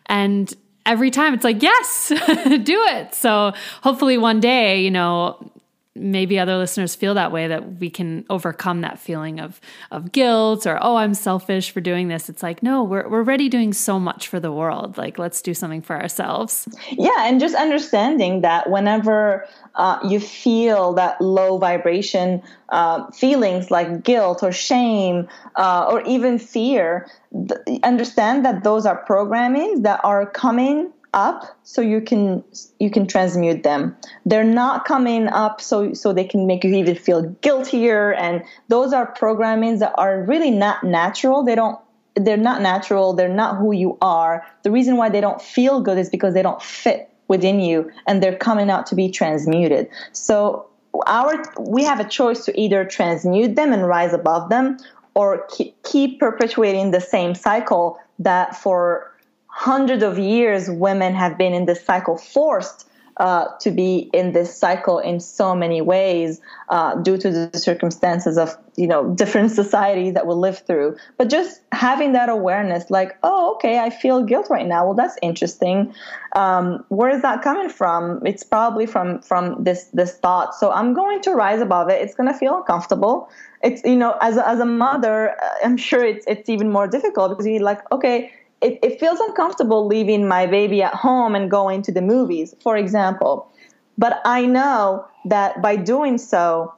[0.06, 0.52] And
[0.84, 3.14] every time it's like yes do it.
[3.14, 5.52] So hopefully one day you know
[5.96, 10.66] maybe other listeners feel that way that we can overcome that feeling of of guilt
[10.66, 12.28] or oh I'm selfish for doing this.
[12.28, 14.98] It's like no we're we're already doing so much for the world.
[14.98, 16.68] Like let's do something for ourselves.
[16.90, 24.02] Yeah and just understanding that whenever uh, you feel that low vibration uh, feelings like
[24.02, 30.26] guilt or shame uh, or even fear th- understand that those are programming that are
[30.26, 32.44] coming up so you can
[32.78, 33.96] you can transmute them.
[34.26, 38.12] They're not coming up so so they can make you even feel guiltier.
[38.12, 41.44] And those are programmings that are really not natural.
[41.44, 41.78] They don't
[42.16, 43.12] they're not natural.
[43.14, 44.46] They're not who you are.
[44.62, 48.22] The reason why they don't feel good is because they don't fit within you and
[48.22, 49.88] they're coming out to be transmuted.
[50.12, 50.66] So
[51.06, 54.78] our we have a choice to either transmute them and rise above them
[55.14, 59.13] or keep, keep perpetuating the same cycle that for
[59.56, 62.88] hundreds of years women have been in this cycle forced
[63.18, 66.40] uh, to be in this cycle in so many ways
[66.70, 70.96] uh, due to the circumstances of you know different societies that we live through.
[71.18, 74.86] But just having that awareness like oh okay i feel guilt right now.
[74.86, 75.94] Well that's interesting.
[76.34, 78.26] Um, where is that coming from?
[78.26, 80.56] It's probably from from this this thought.
[80.56, 82.02] So i'm going to rise above it.
[82.02, 83.28] It's going to feel uncomfortable.
[83.62, 86.86] It's you know as a, as a mother uh, i'm sure it's it's even more
[86.86, 91.50] difficult because you're like okay it, it feels uncomfortable leaving my baby at home and
[91.50, 93.50] going to the movies, for example.
[93.98, 96.74] But I know that by doing so,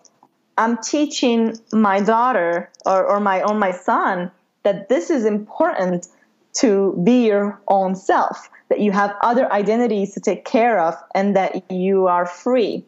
[0.58, 4.30] I'm teaching my daughter or, or my or my son
[4.62, 6.08] that this is important
[6.54, 11.36] to be your own self, that you have other identities to take care of, and
[11.36, 12.84] that you are free.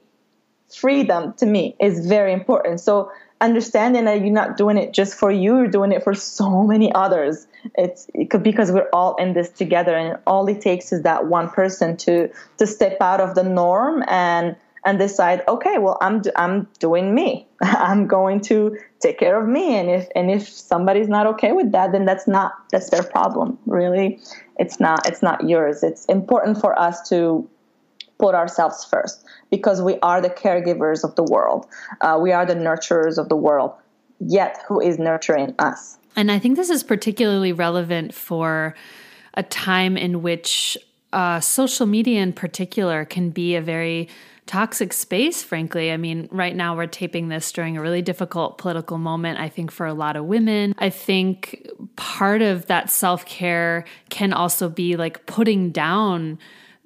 [0.74, 2.80] Freedom to me is very important.
[2.80, 6.62] So understanding that you're not doing it just for you, you're doing it for so
[6.62, 7.46] many others.
[7.76, 11.26] It's it could, because we're all in this together, and all it takes is that
[11.26, 16.22] one person to to step out of the norm and and decide, okay, well, I'm
[16.36, 17.46] I'm doing me.
[17.62, 21.72] I'm going to take care of me, and if and if somebody's not okay with
[21.72, 23.58] that, then that's not that's their problem.
[23.66, 24.20] Really,
[24.58, 25.82] it's not it's not yours.
[25.82, 27.48] It's important for us to
[28.18, 31.66] put ourselves first because we are the caregivers of the world.
[32.00, 33.72] Uh, we are the nurturers of the world.
[34.20, 35.98] Yet, who is nurturing us?
[36.16, 38.74] And I think this is particularly relevant for
[39.34, 40.76] a time in which
[41.12, 44.08] uh, social media, in particular, can be a very
[44.46, 45.92] toxic space, frankly.
[45.92, 49.70] I mean, right now we're taping this during a really difficult political moment, I think,
[49.70, 50.74] for a lot of women.
[50.78, 56.38] I think part of that self care can also be like putting down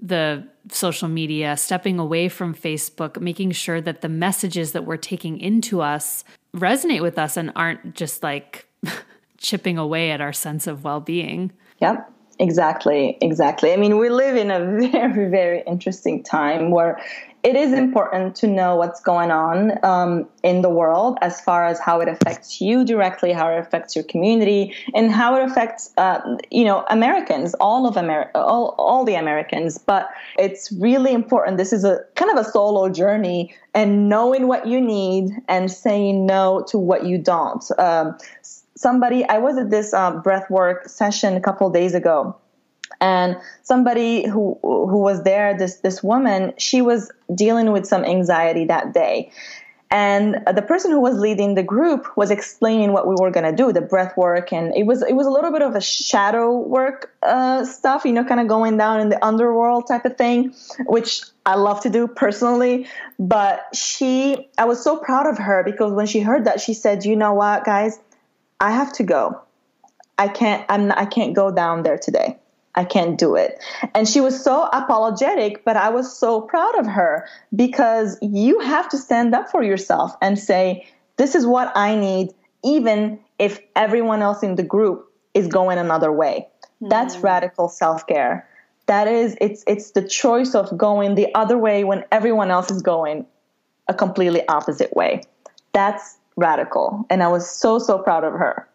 [0.03, 5.39] the social media, stepping away from Facebook, making sure that the messages that we're taking
[5.39, 8.67] into us resonate with us and aren't just like
[9.39, 11.53] chipping away at our sense of well being.
[11.81, 12.11] Yep.
[12.39, 13.73] Exactly, exactly.
[13.73, 14.59] I mean, we live in a
[14.91, 17.01] very, very interesting time where
[17.43, 21.81] it is important to know what's going on um, in the world as far as
[21.81, 26.21] how it affects you directly, how it affects your community, and how it affects uh,
[26.51, 29.77] you know Americans, all of America, all, all the Americans.
[29.77, 31.57] But it's really important.
[31.57, 36.27] This is a kind of a solo journey, and knowing what you need and saying
[36.27, 37.65] no to what you don't.
[37.79, 38.17] Um,
[38.77, 42.37] somebody, I was at this uh, breath work session a couple days ago
[43.03, 48.65] and somebody who who was there this this woman she was dealing with some anxiety
[48.65, 49.31] that day.
[49.91, 53.55] And the person who was leading the group was explaining what we were going to
[53.55, 56.57] do the breath work and it was it was a little bit of a shadow
[56.57, 60.55] work uh, stuff you know kind of going down in the underworld type of thing
[60.87, 62.87] which i love to do personally.
[63.19, 67.05] But she i was so proud of her because when she heard that she said
[67.05, 67.99] you know what guys?
[68.61, 69.43] I have to go.
[70.17, 72.39] I can't i'm i can't go down there today
[72.75, 73.63] I can't do it.
[73.95, 78.89] And she was so apologetic, but I was so proud of her because you have
[78.91, 82.33] to stand up for yourself and say, this is what I need,
[82.65, 86.49] even if everyone else in the group is going another way.
[86.63, 86.89] Mm-hmm.
[86.89, 88.49] That's radical self care.
[88.87, 92.83] That is, it's, it's the choice of going the other way when everyone else is
[92.83, 93.27] going
[93.89, 95.23] a completely opposite way.
[95.73, 97.07] That's radical.
[97.11, 98.69] And I was so, so proud of her.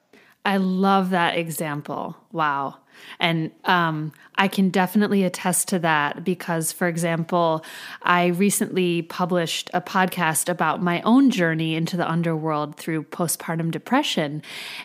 [0.46, 2.16] I love that example.
[2.32, 2.78] Wow.
[3.20, 7.66] And um, I can definitely attest to that because, for example,
[8.04, 14.44] I recently published a podcast about my own journey into the underworld through postpartum depression.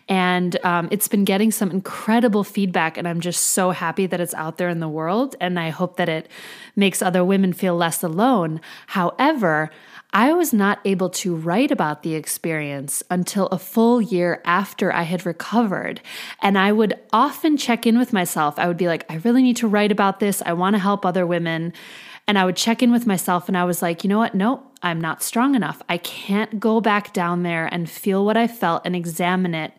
[0.08, 2.96] And um, it's been getting some incredible feedback.
[2.96, 5.36] And I'm just so happy that it's out there in the world.
[5.40, 6.28] And I hope that it
[6.74, 8.60] makes other women feel less alone.
[8.86, 9.70] However,
[10.12, 15.02] I was not able to write about the experience until a full year after I
[15.02, 16.02] had recovered.
[16.42, 18.58] And I would often check in with myself.
[18.58, 20.42] I would be like, I really need to write about this.
[20.44, 21.72] I want to help other women.
[22.28, 24.34] And I would check in with myself and I was like, you know what?
[24.34, 25.80] No, I'm not strong enough.
[25.88, 29.72] I can't go back down there and feel what I felt and examine it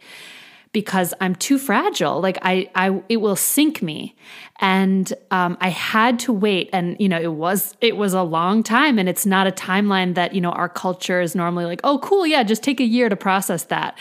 [0.74, 2.20] because I'm too fragile.
[2.20, 4.16] Like I, I, it will sink me.
[4.60, 8.64] And um, I had to wait, and you know, it was it was a long
[8.64, 11.98] time, and it's not a timeline that you know our culture is normally like, oh,
[12.00, 13.98] cool, yeah, just take a year to process that.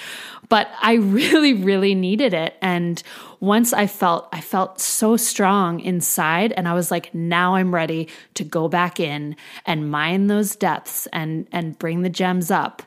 [0.49, 3.03] But I really, really needed it, and
[3.41, 8.09] once I felt, I felt so strong inside, and I was like, now I'm ready
[8.35, 9.35] to go back in
[9.67, 12.83] and mine those depths and and bring the gems up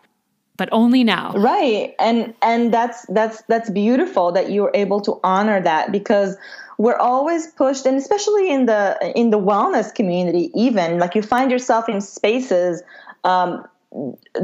[0.57, 1.33] but only now.
[1.33, 1.93] Right.
[1.99, 6.37] And and that's that's that's beautiful that you're able to honor that because
[6.77, 11.49] we're always pushed and especially in the in the wellness community even like you find
[11.49, 12.83] yourself in spaces
[13.23, 13.65] um,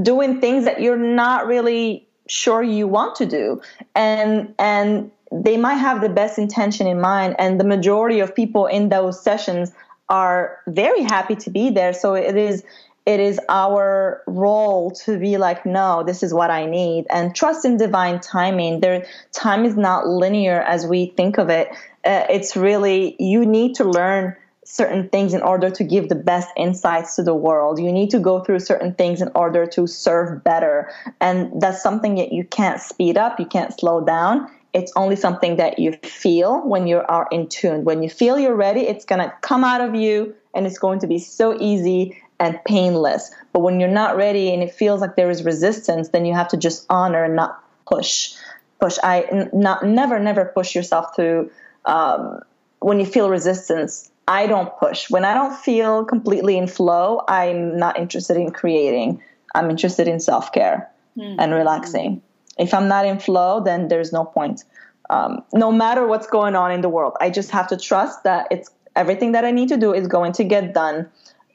[0.02, 3.62] doing things that you're not really sure you want to do.
[3.96, 8.66] And and they might have the best intention in mind and the majority of people
[8.66, 9.72] in those sessions
[10.10, 11.94] are very happy to be there.
[11.94, 12.64] So it is
[13.06, 17.66] it is our role to be like no this is what i need and trust
[17.66, 21.70] in divine timing there time is not linear as we think of it
[22.06, 26.50] uh, it's really you need to learn certain things in order to give the best
[26.56, 27.80] insights to the world.
[27.80, 30.90] You need to go through certain things in order to serve better.
[31.20, 34.50] And that's something that you can't speed up, you can't slow down.
[34.74, 37.84] It's only something that you feel when you are in tune.
[37.84, 41.00] When you feel you're ready, it's going to come out of you and it's going
[41.00, 43.32] to be so easy and painless.
[43.54, 46.50] But when you're not ready and it feels like there is resistance, then you have
[46.50, 48.34] to just honor and not push.
[48.82, 48.98] Push.
[49.02, 51.50] I n- not never never push yourself to
[51.86, 52.42] um,
[52.80, 55.10] when you feel resistance I don't push.
[55.10, 59.22] When I don't feel completely in flow, I'm not interested in creating.
[59.54, 61.40] I'm interested in self care mm-hmm.
[61.40, 62.22] and relaxing.
[62.58, 64.64] If I'm not in flow, then there's no point.
[65.10, 68.48] Um, no matter what's going on in the world, I just have to trust that
[68.52, 71.10] it's everything that I need to do is going to get done.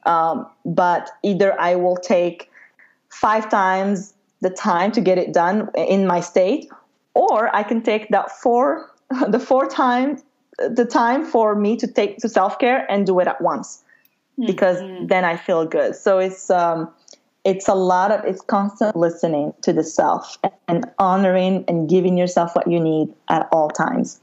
[0.07, 2.51] Um, but either I will take
[3.11, 6.69] five times the time to get it done in my state,
[7.15, 8.91] or I can take that four
[9.29, 10.23] the four times
[10.59, 13.85] the time for me to take to self care and do it at once
[14.39, 14.47] mm-hmm.
[14.47, 14.79] because
[15.09, 15.95] then I feel good.
[15.95, 16.89] So it's um,
[17.45, 20.39] it's a lot of it's constant listening to the self
[20.69, 24.21] and honoring and giving yourself what you need at all times,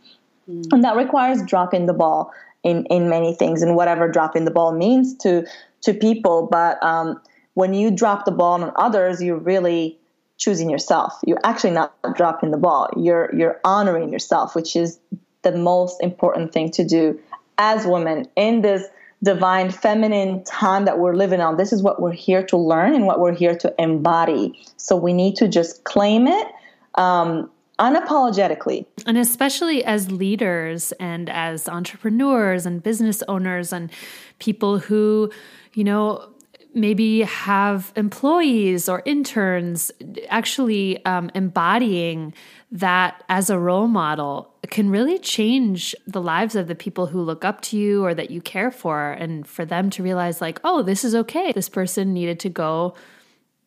[0.50, 0.74] mm-hmm.
[0.74, 2.32] and that requires dropping the ball
[2.64, 5.46] in in many things and whatever dropping the ball means to
[5.82, 6.48] to people.
[6.50, 7.22] But um,
[7.54, 10.00] when you drop the ball on others, you're really
[10.38, 11.20] choosing yourself.
[11.26, 12.90] You're actually not dropping the ball.
[12.98, 15.00] You're you're honoring yourself, which is
[15.44, 17.20] the most important thing to do
[17.58, 18.88] as women in this
[19.22, 21.56] divine feminine time that we're living on.
[21.56, 24.60] This is what we're here to learn and what we're here to embody.
[24.78, 26.48] So we need to just claim it
[26.96, 27.50] um,
[27.84, 28.86] unapologetically.
[29.06, 33.92] And especially as leaders and as entrepreneurs and business owners and
[34.40, 35.30] people who,
[35.74, 36.30] you know,
[36.74, 39.92] maybe have employees or interns
[40.30, 42.34] actually um, embodying
[42.72, 47.46] that as a role model can really change the lives of the people who look
[47.46, 50.82] up to you or that you care for and for them to realize like oh
[50.82, 52.96] this is okay this person needed to go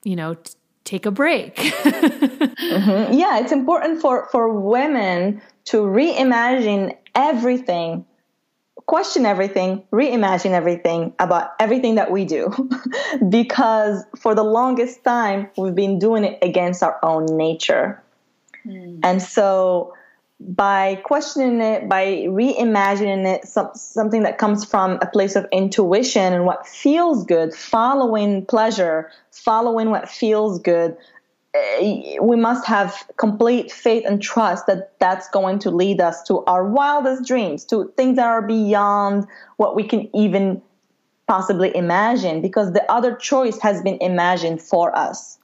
[0.02, 0.34] you know
[0.86, 3.12] take a break mm-hmm.
[3.12, 8.06] yeah it's important for for women to reimagine everything
[8.86, 12.48] question everything reimagine everything about everything that we do
[13.28, 18.02] because for the longest time we've been doing it against our own nature
[18.66, 19.00] Mm.
[19.02, 19.94] And so
[20.38, 26.32] by questioning it, by reimagining it, some, something that comes from a place of intuition
[26.32, 30.96] and what feels good, following pleasure, following what feels good,
[31.54, 36.44] eh, we must have complete faith and trust that that's going to lead us to
[36.44, 39.26] our wildest dreams, to things that are beyond
[39.56, 40.60] what we can even
[41.26, 45.35] possibly imagine, because the other choice has been imagined for us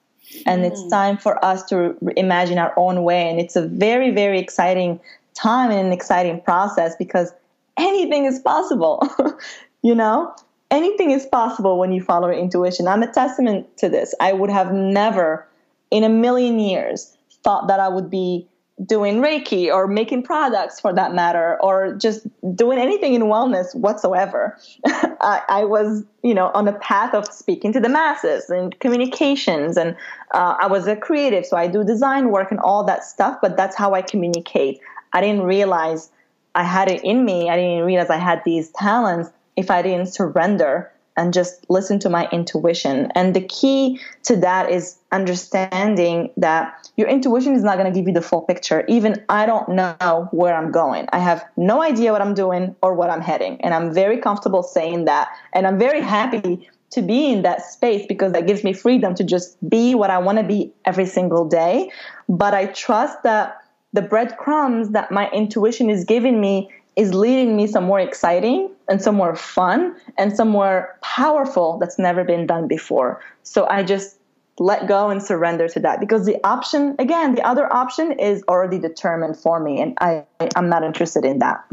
[0.47, 0.89] and it's hmm.
[0.89, 3.28] time for us to imagine our own way.
[3.28, 5.01] And it's a very very exciting
[5.35, 7.33] time and an exciting process because
[7.76, 9.09] anything is possible
[9.83, 10.35] you know?
[10.70, 12.89] Anything is possible when you follow your intuition.
[12.89, 14.14] I'm a testament to this.
[14.20, 15.47] I would have never
[15.91, 17.14] in a million years
[17.45, 18.49] thought that i would be
[18.85, 24.59] doing Reiki or making products for that matter, or just doing anything in wellness whatsoever.
[24.87, 29.76] I, I, was, you know, on a path of speaking to the masses and communications,
[29.76, 29.97] and
[30.33, 33.39] uh, I was a creative, so I do design work and all that stuff.
[33.41, 34.80] But that's how I communicate.
[35.12, 36.11] I didn't realize
[36.55, 37.49] I had it in me.
[37.49, 42.09] I didn't realize I had these talents if I didn't surrender and just listen to
[42.09, 43.11] my intuition.
[43.15, 48.09] And the key to that is understanding that your intuition is not going to give
[48.09, 48.85] you the full picture.
[48.89, 51.09] Even I don't know where I'm going.
[51.13, 53.61] I have no idea what I'm doing or what I'm heading.
[53.61, 55.29] And I'm very comfortable saying that.
[55.53, 59.25] And I'm very happy to be in that space because that gives me freedom to
[59.25, 61.91] just be what I want to be every single day.
[62.29, 63.59] But I trust that
[63.95, 69.34] the breadcrumbs that my intuition is giving me is leading me somewhere exciting and somewhere
[69.34, 73.22] fun and somewhere powerful that's never been done before.
[73.43, 74.18] So I just
[74.59, 78.78] let go and surrender to that because the option, again, the other option is already
[78.78, 80.24] determined for me and I,
[80.55, 81.64] I'm not interested in that.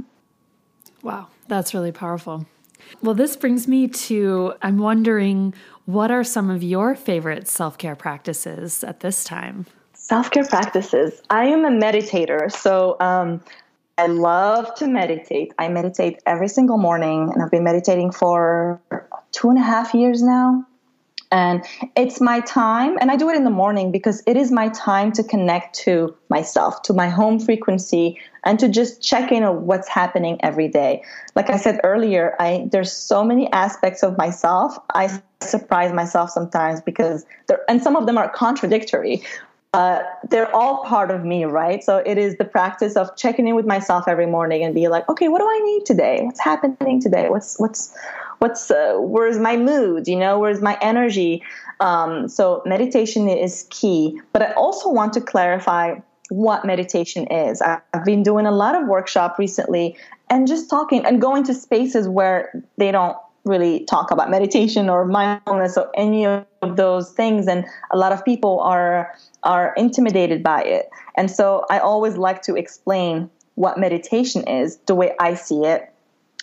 [1.03, 2.45] Wow, that's really powerful.
[3.01, 5.53] Well, this brings me to I'm wondering
[5.85, 9.65] what are some of your favorite self care practices at this time?
[9.93, 11.21] Self care practices.
[11.29, 12.51] I am a meditator.
[12.51, 13.41] So um,
[13.99, 15.53] I love to meditate.
[15.59, 18.81] I meditate every single morning, and I've been meditating for
[19.33, 20.65] two and a half years now.
[21.33, 21.65] And
[21.97, 25.11] it's my time, and I do it in the morning because it is my time
[25.11, 29.89] to connect to myself, to my home frequency, and to just check in on what's
[29.89, 31.03] happening every day.
[31.35, 34.79] Like I said earlier, I there's so many aspects of myself.
[34.93, 37.25] I surprise myself sometimes because
[37.67, 39.23] and some of them are contradictory.
[39.73, 41.83] Uh, they're all part of me, right?
[41.83, 45.07] So it is the practice of checking in with myself every morning and be like,
[45.07, 46.21] okay, what do I need today?
[46.23, 47.29] What's happening today?
[47.29, 47.95] What's what's
[48.39, 51.43] what's uh, where's my mood you know where's my energy
[51.79, 55.95] um, so meditation is key but i also want to clarify
[56.29, 59.95] what meditation is i've been doing a lot of workshop recently
[60.29, 65.05] and just talking and going to spaces where they don't really talk about meditation or
[65.05, 69.13] mindfulness or any of those things and a lot of people are
[69.43, 70.89] are intimidated by it.
[71.15, 75.91] And so i always like to explain what meditation is the way i see it.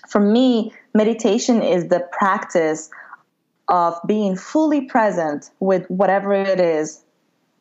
[0.08, 2.90] For me, meditation is the practice
[3.68, 7.02] of being fully present with whatever it is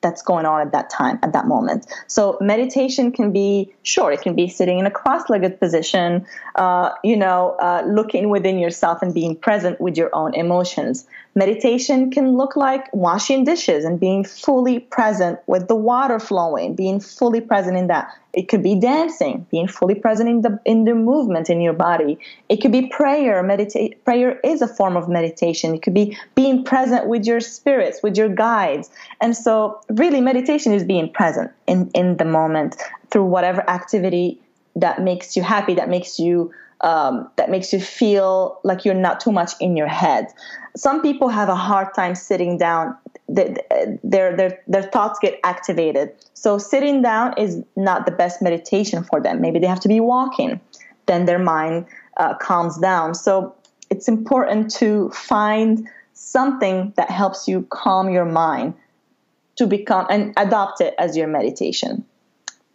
[0.05, 1.87] that's going on at that time, at that moment.
[2.05, 7.17] So meditation can be, sure, it can be sitting in a cross-legged position, uh, you
[7.17, 11.07] know, uh, looking within yourself and being present with your own emotions.
[11.33, 16.99] Meditation can look like washing dishes and being fully present with the water flowing, being
[16.99, 18.13] fully present in that.
[18.35, 22.19] It could be dancing, being fully present in the in the movement in your body.
[22.49, 23.41] It could be prayer.
[23.41, 24.03] Meditate.
[24.03, 25.73] Prayer is a form of meditation.
[25.73, 28.89] It could be being present with your spirits, with your guides.
[29.21, 32.75] And so, really, meditation is being present in in the moment
[33.09, 34.39] through whatever activity
[34.75, 36.51] that makes you happy, that makes you
[36.81, 40.27] um, that makes you feel like you're not too much in your head.
[40.75, 42.95] Some people have a hard time sitting down
[43.27, 43.55] their,
[44.03, 46.11] their, their thoughts get activated.
[46.33, 49.41] So sitting down is not the best meditation for them.
[49.41, 50.59] Maybe they have to be walking.
[51.05, 51.85] Then their mind
[52.17, 53.15] uh, calms down.
[53.15, 53.55] So
[53.89, 58.73] it's important to find something that helps you calm your mind
[59.55, 62.05] to become and adopt it as your meditation.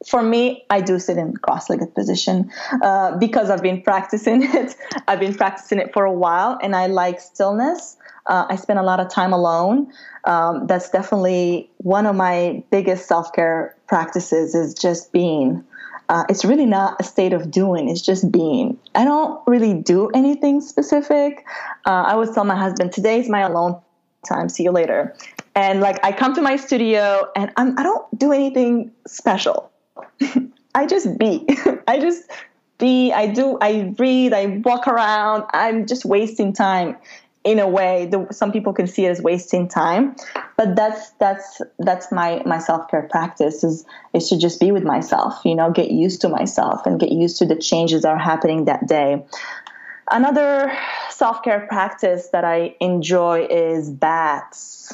[0.06, 2.50] For me, I do sit in cross-legged position
[2.82, 4.76] uh, because I've been practicing it.
[5.06, 7.96] I've been practicing it for a while, and I like stillness.
[8.26, 9.92] Uh, I spend a lot of time alone.
[10.24, 15.64] Um, that's definitely one of my biggest self care practices is just being.
[16.08, 18.76] Uh, it's really not a state of doing, it's just being.
[18.96, 21.46] I don't really do anything specific.
[21.86, 23.80] Uh, I always tell my husband, today's my alone
[24.28, 25.14] time, see you later.
[25.54, 29.70] And like I come to my studio and I'm, I don't do anything special.
[30.74, 31.46] I just be.
[31.88, 32.30] I just
[32.78, 33.12] be.
[33.12, 33.58] I do.
[33.60, 34.32] I read.
[34.32, 35.44] I walk around.
[35.52, 36.96] I'm just wasting time
[37.42, 40.14] in a way the, some people can see it as wasting time
[40.56, 45.40] but that's that's that's my my self-care practice is is to just be with myself
[45.44, 48.66] you know get used to myself and get used to the changes that are happening
[48.66, 49.24] that day
[50.10, 50.70] another
[51.08, 54.92] self-care practice that i enjoy is baths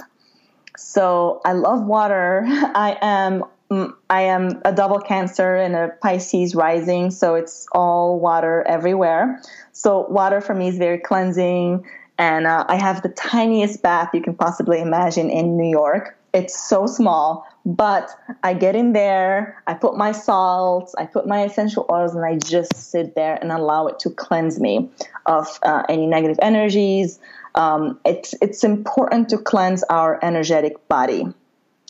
[0.76, 7.10] so i love water i am I am a double cancer and a Pisces rising,
[7.10, 9.42] so it's all water everywhere.
[9.72, 11.84] So water for me is very cleansing
[12.18, 16.16] and uh, I have the tiniest bath you can possibly imagine in New York.
[16.32, 18.10] It's so small, but
[18.42, 22.36] I get in there, I put my salts, I put my essential oils, and I
[22.36, 24.90] just sit there and allow it to cleanse me
[25.24, 27.18] of uh, any negative energies.
[27.54, 31.26] Um, it's it's important to cleanse our energetic body.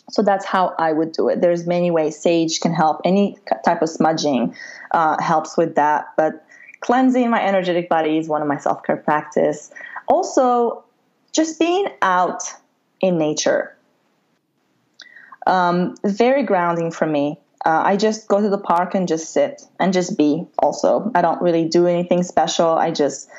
[0.09, 1.41] So that's how I would do it.
[1.41, 2.17] There's many ways.
[2.17, 3.01] Sage can help.
[3.03, 4.55] Any type of smudging
[4.91, 6.45] uh, helps with that, but
[6.79, 9.71] cleansing my energetic body is one of my self care practice
[10.07, 10.83] also
[11.31, 12.43] just being out
[13.01, 13.75] in nature.
[15.45, 17.39] Um, very grounding for me.
[17.65, 20.45] Uh, I just go to the park and just sit and just be.
[20.59, 22.69] Also, I don't really do anything special.
[22.69, 23.29] I just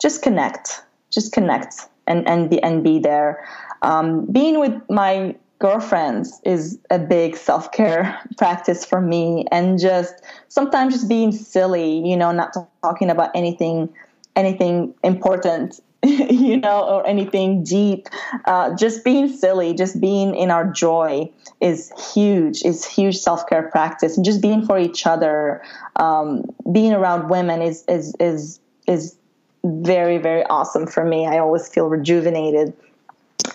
[0.00, 3.46] just connect, just connect and and be and be there.
[3.82, 10.14] Um, being with my girlfriends is a big self care practice for me, and just
[10.48, 13.88] sometimes just being silly, you know, not talking about anything
[14.36, 18.08] anything important you know, or anything deep.
[18.44, 21.30] Uh, just being silly, just being in our joy
[21.60, 22.62] is huge.
[22.62, 25.62] Is huge self care practice, and just being for each other,
[25.96, 29.16] um, being around women is is is is
[29.64, 31.26] very very awesome for me.
[31.26, 32.74] I always feel rejuvenated.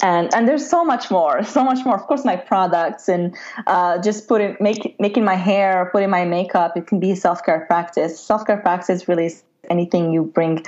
[0.01, 1.95] And and there's so much more, so much more.
[1.95, 3.35] Of course, my products and
[3.67, 6.77] uh, just putting make, making my hair, putting my makeup.
[6.77, 8.19] It can be self care practice.
[8.19, 10.65] Self care practice really is anything you bring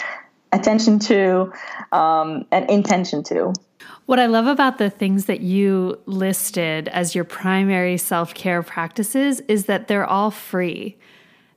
[0.52, 1.52] attention to
[1.92, 3.54] um, and intention to.
[4.06, 9.40] What I love about the things that you listed as your primary self care practices
[9.48, 10.98] is that they're all free.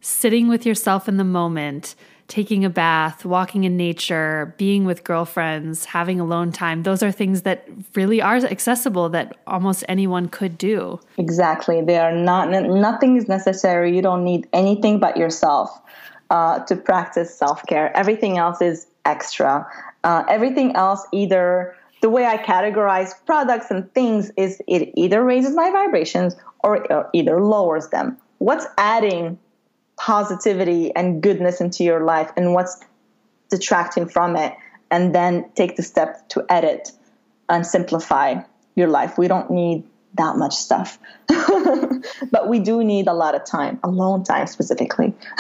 [0.01, 1.95] Sitting with yourself in the moment,
[2.29, 7.43] taking a bath, walking in nature, being with girlfriends, having alone time, those are things
[7.43, 10.99] that really are accessible that almost anyone could do.
[11.19, 11.83] Exactly.
[11.83, 13.95] They are not, nothing is necessary.
[13.95, 15.81] You don't need anything but yourself
[16.31, 17.95] uh, to practice self care.
[17.97, 19.67] Everything else is extra.
[20.03, 25.55] Uh, everything else, either the way I categorize products and things, is it either raises
[25.55, 28.17] my vibrations or, or either lowers them.
[28.39, 29.39] What's adding
[29.97, 32.83] positivity and goodness into your life and what's
[33.49, 34.55] detracting from it
[34.91, 36.93] and then take the step to edit
[37.49, 38.35] and simplify
[38.75, 39.85] your life we don't need
[40.15, 40.99] that much stuff
[42.31, 45.13] but we do need a lot of time alone time specifically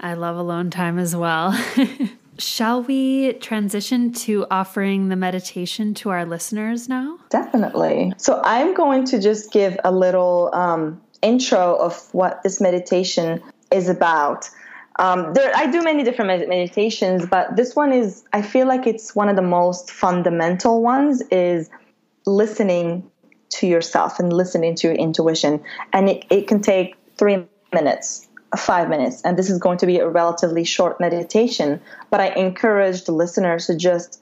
[0.00, 1.56] i love alone time as well
[2.38, 7.18] Shall we transition to offering the meditation to our listeners now?
[7.30, 8.12] Definitely.
[8.18, 13.42] So, I'm going to just give a little um, intro of what this meditation
[13.72, 14.48] is about.
[14.98, 18.86] Um, there, I do many different med- meditations, but this one is, I feel like
[18.86, 21.68] it's one of the most fundamental ones is
[22.24, 23.10] listening
[23.50, 25.62] to yourself and listening to your intuition.
[25.92, 29.98] And it, it can take three minutes, five minutes, and this is going to be
[29.98, 34.20] a relatively short meditation, but I encourage the listeners to just,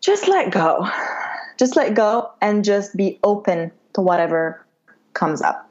[0.00, 0.88] just let go.
[1.58, 4.66] Just let go and just be open to whatever
[5.14, 5.68] comes up.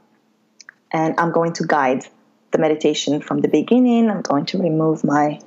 [0.92, 2.06] And I'm going to guide
[2.52, 4.10] the meditation from the beginning.
[4.10, 5.40] I'm going to remove my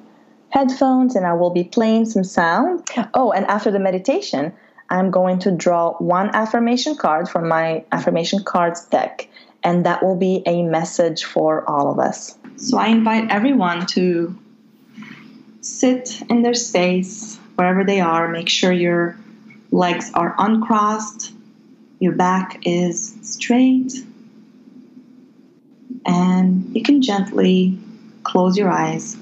[0.49, 2.89] headphones and I will be playing some sound.
[3.13, 4.55] Oh, and after the meditation,
[4.89, 9.29] I'm going to draw one affirmation card from my affirmation cards deck,
[9.63, 12.37] and that will be a message for all of us.
[12.57, 14.39] So I invite everyone to
[15.61, 18.29] sit in their space wherever they are.
[18.29, 19.17] Make sure your
[19.71, 21.33] legs are uncrossed,
[21.99, 23.93] your back is straight.
[26.07, 27.79] And you can gently
[28.23, 29.15] close your eyes.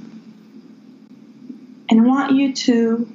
[1.88, 3.08] And I want you to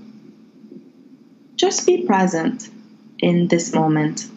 [1.55, 2.69] just be present
[3.19, 4.27] in this moment.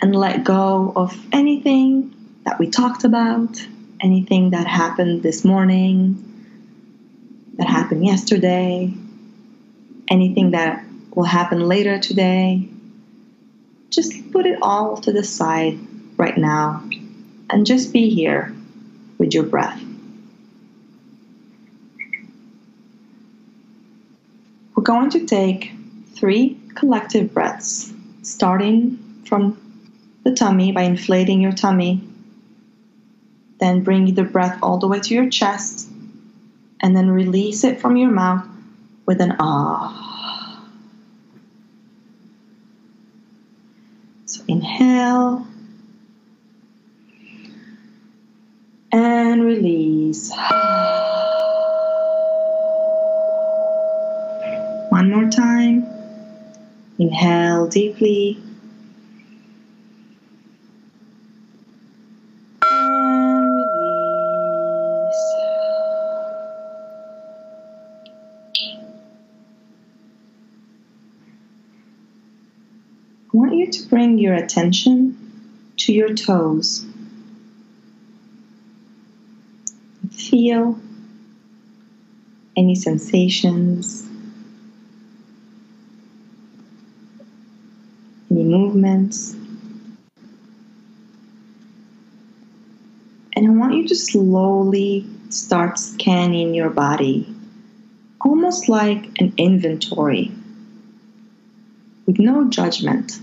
[0.00, 2.14] And let go of anything
[2.44, 3.66] that we talked about,
[4.00, 6.22] anything that happened this morning,
[7.56, 8.94] that happened yesterday,
[10.08, 10.84] anything that
[11.14, 12.68] will happen later today,
[13.90, 15.78] just put it all to the side
[16.16, 16.82] right now
[17.50, 18.54] and just be here
[19.18, 19.82] with your breath.
[24.74, 25.72] We're going to take
[26.14, 27.92] three collective breaths,
[28.22, 29.58] starting from
[30.24, 32.02] the tummy by inflating your tummy,
[33.58, 35.88] then bring the breath all the way to your chest,
[36.80, 38.46] and then release it from your mouth
[39.06, 40.62] with an ah.
[44.26, 45.46] So inhale
[48.90, 50.32] and release.
[54.90, 55.86] One more time.
[56.98, 58.42] Inhale deeply.
[73.76, 75.16] To bring your attention
[75.76, 76.86] to your toes.
[80.10, 80.78] Feel
[82.56, 84.08] any sensations,
[88.30, 89.34] any movements.
[93.34, 97.34] And I want you to slowly start scanning your body,
[98.20, 100.32] almost like an inventory,
[102.06, 103.20] with no judgment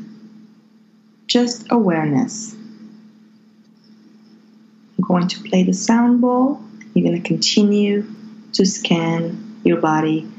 [1.33, 2.53] just awareness.
[4.97, 6.61] I'm going to play the sound ball.
[6.93, 8.05] You're going to continue
[8.51, 10.29] to scan your body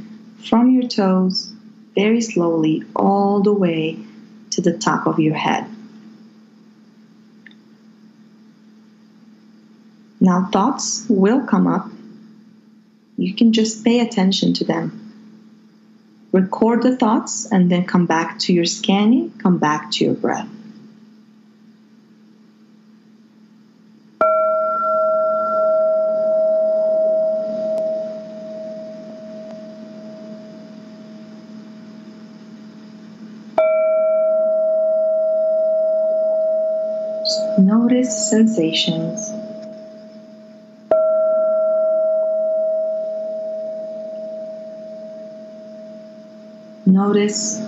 [0.48, 1.52] from your toes
[1.96, 3.98] very slowly all the way
[4.50, 5.66] to the top of your head.
[10.20, 11.88] Now, thoughts will come up.
[13.18, 15.00] You can just pay attention to them.
[16.30, 20.48] Record the thoughts and then come back to your scanning, come back to your breath.
[38.10, 39.32] Sensations.
[46.86, 47.58] Notice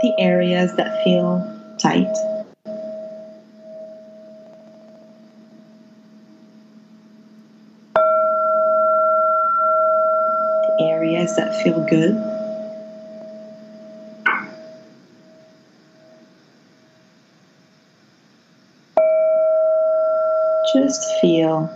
[0.00, 1.44] the areas that feel
[1.78, 2.12] tight.
[10.62, 12.35] The areas that feel good.
[20.86, 21.68] Just feel.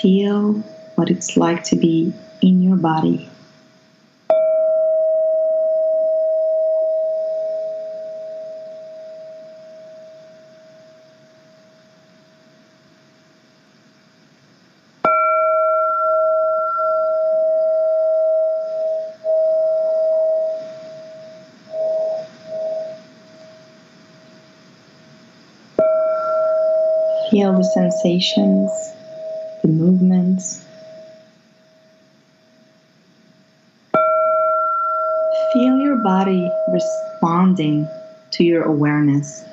[0.00, 0.54] Feel
[0.96, 2.12] what it's like to be
[2.42, 3.30] in your body.
[27.64, 28.70] Sensations,
[29.62, 30.64] the movements.
[35.52, 37.88] Feel your body responding
[38.32, 39.44] to your awareness.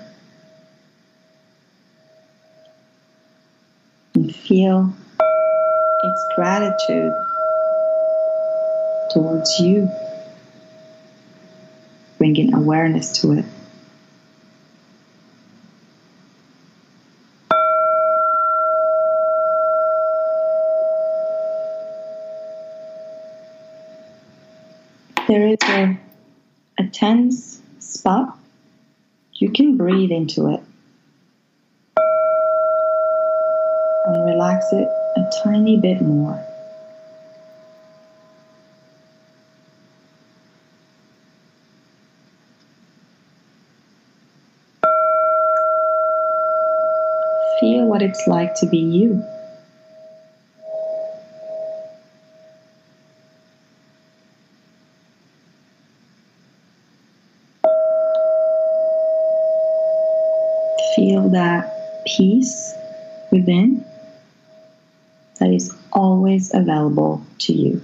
[4.13, 4.93] And feel
[6.03, 7.13] its gratitude
[9.13, 9.89] towards you,
[12.17, 13.45] bringing awareness to it.
[25.31, 25.97] There is a,
[26.77, 28.37] a tense spot,
[29.35, 30.61] you can breathe into it
[34.07, 36.37] and relax it a tiny bit more.
[47.61, 49.23] Feel what it's like to be you.
[60.95, 62.75] feel that peace
[63.31, 63.83] within
[65.39, 65.75] that is
[66.31, 67.81] always available to you.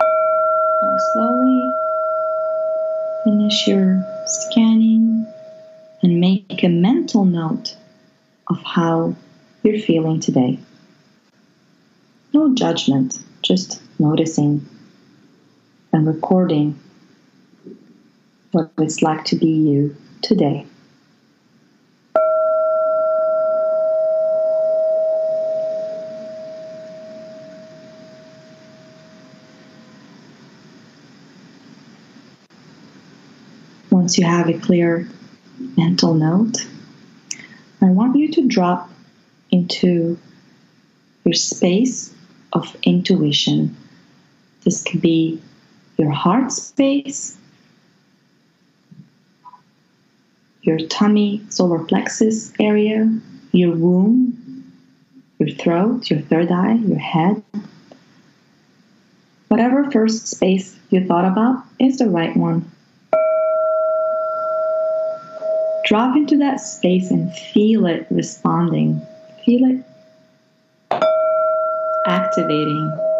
[0.00, 1.70] Now slowly
[3.24, 5.26] finish your scanning
[6.02, 7.76] and make a mental note
[8.48, 9.14] of how
[9.62, 10.58] you're feeling today.
[12.32, 14.68] No judgment, just noticing
[15.92, 16.78] and recording
[18.50, 20.66] what it's like to be you today.
[33.90, 35.08] Once you have a clear
[35.76, 36.66] mental note,
[37.80, 38.90] I want you to drop
[39.50, 40.18] into
[41.24, 42.12] your space
[42.52, 43.76] of intuition.
[44.64, 45.40] This could be
[45.98, 47.36] your heart space,
[50.62, 53.20] your tummy, solar plexus area,
[53.52, 54.72] your womb,
[55.38, 57.42] your throat, your third eye, your head.
[59.48, 62.70] Whatever first space you thought about is the right one.
[65.92, 68.98] drop into that space and feel it responding.
[69.44, 69.84] Feel it
[72.06, 73.11] activating.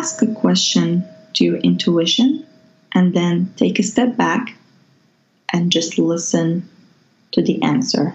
[0.00, 2.46] Ask a question to your intuition
[2.94, 4.56] and then take a step back
[5.52, 6.66] and just listen
[7.32, 8.14] to the answer.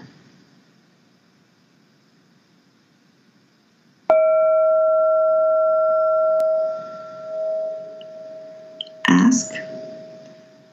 [9.06, 9.54] Ask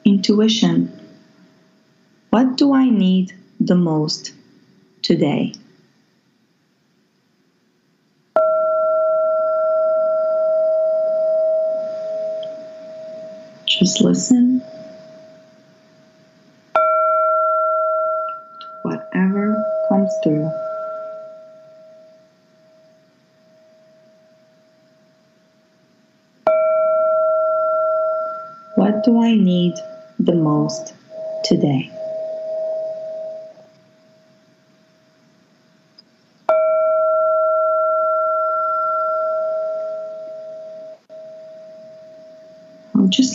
[0.04, 0.90] intuition
[2.30, 4.32] what do I need the most
[5.02, 5.52] today?
[13.84, 14.62] Just listen
[16.72, 20.50] to whatever comes through.
[28.76, 29.74] What do I need
[30.18, 30.94] the most
[31.44, 31.93] today?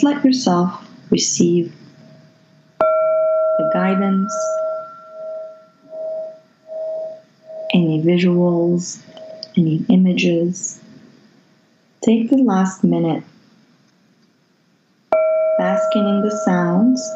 [0.09, 1.71] let yourself receive
[2.79, 4.33] the guidance,
[7.75, 9.03] any visuals,
[9.55, 10.81] any images.
[12.01, 13.23] Take the last minute
[15.59, 17.07] basking in the sounds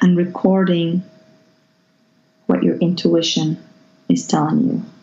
[0.00, 1.04] and recording
[2.46, 3.62] what your intuition
[4.08, 4.97] is telling you.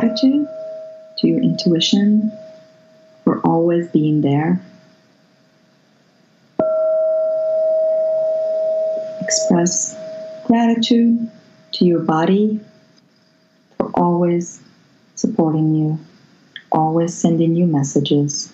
[0.00, 0.48] Gratitude
[1.18, 2.32] to your intuition
[3.24, 4.60] for always being there.
[9.20, 9.94] Express
[10.46, 11.30] gratitude
[11.72, 12.60] to your body
[13.76, 14.62] for always
[15.16, 15.98] supporting you,
[16.72, 18.50] always sending you messages.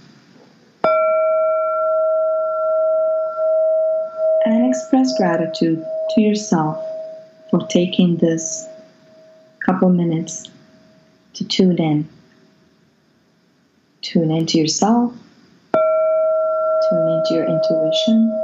[4.44, 6.84] And express gratitude to yourself
[7.50, 8.68] for taking this
[9.64, 10.48] couple minutes
[11.36, 12.08] to tune in.
[14.00, 15.12] Tune into yourself,
[16.88, 18.42] tune into your intuition.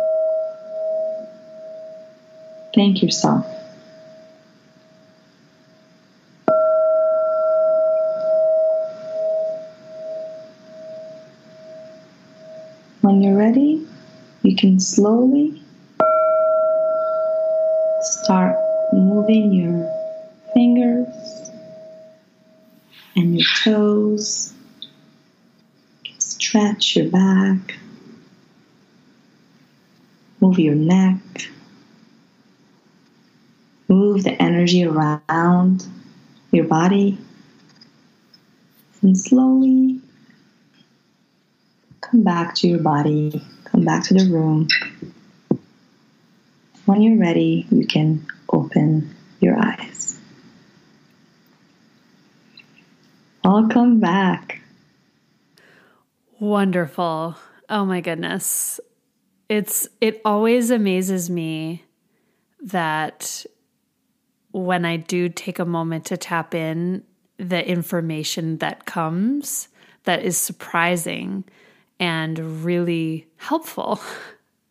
[2.75, 3.47] Thank yourself.
[13.03, 13.87] When you're ready,
[14.43, 15.63] you can slowly
[18.01, 18.57] start
[18.93, 19.89] moving your
[20.55, 21.51] fingers
[23.17, 24.53] and your toes.
[26.19, 27.79] Stretch your back.
[30.53, 31.17] Move your neck.
[33.89, 35.87] Move the energy around
[36.51, 37.17] your body.
[39.01, 40.03] And slowly
[42.03, 43.43] come back to your body.
[43.65, 44.69] Come back to the room.
[46.85, 49.09] When you're ready, you can open
[49.41, 50.21] your eyes.
[53.43, 54.61] Welcome back.
[56.39, 57.37] Wonderful.
[57.71, 58.81] Oh my goodness.
[59.53, 61.85] It's it always amazes me
[62.63, 63.45] that
[64.51, 67.05] when I do take a moment to tap in
[67.37, 69.69] the information that comes
[70.05, 71.45] that is surprising
[72.01, 74.01] and really helpful.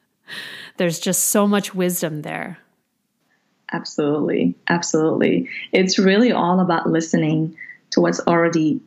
[0.77, 2.57] There's just so much wisdom there.
[3.71, 4.55] Absolutely.
[4.67, 5.47] Absolutely.
[5.71, 7.55] It's really all about listening
[7.91, 8.81] to what's already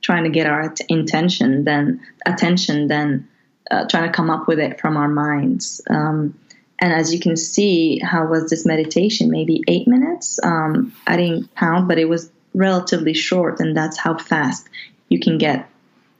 [0.00, 3.26] trying to get our intention, then attention, then
[3.70, 5.80] uh, trying to come up with it from our minds.
[5.88, 6.38] Um,
[6.80, 9.30] and as you can see, how was this meditation?
[9.30, 10.40] Maybe eight minutes.
[10.42, 14.68] Um, I didn't count, but it was relatively short, and that's how fast
[15.08, 15.68] you can get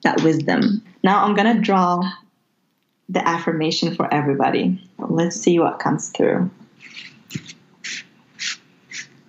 [0.03, 0.83] that wisdom.
[1.03, 2.03] Now I'm gonna draw
[3.09, 4.81] the affirmation for everybody.
[4.99, 6.51] Let's see what comes through.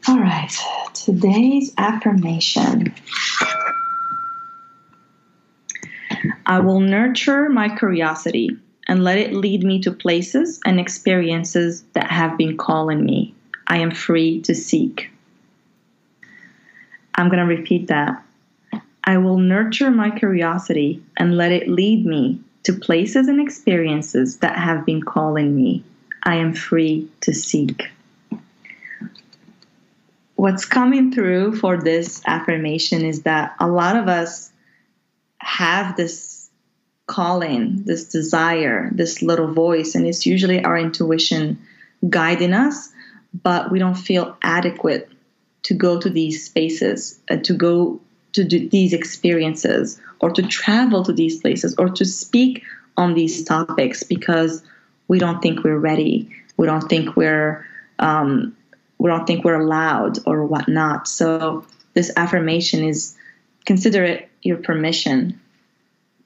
[0.07, 0.51] All right,
[0.93, 2.93] today's affirmation.
[6.45, 8.57] I will nurture my curiosity
[8.87, 13.33] and let it lead me to places and experiences that have been calling me.
[13.67, 15.11] I am free to seek.
[17.15, 18.23] I'm going to repeat that.
[19.03, 24.57] I will nurture my curiosity and let it lead me to places and experiences that
[24.57, 25.83] have been calling me.
[26.23, 27.89] I am free to seek.
[30.35, 34.50] What's coming through for this affirmation is that a lot of us
[35.41, 36.49] have this
[37.07, 41.59] calling, this desire, this little voice, and it's usually our intuition
[42.09, 42.89] guiding us,
[43.43, 45.09] but we don't feel adequate
[45.63, 47.99] to go to these spaces, uh, to go
[48.33, 52.63] to these experiences, or to travel to these places, or to speak
[52.95, 54.63] on these topics because
[55.07, 56.29] we don't think we're ready.
[56.55, 57.65] We don't think we're
[57.99, 58.55] um,
[58.97, 61.07] we don't think we're allowed or whatnot.
[61.07, 63.17] So this affirmation is
[63.65, 65.39] consider it your permission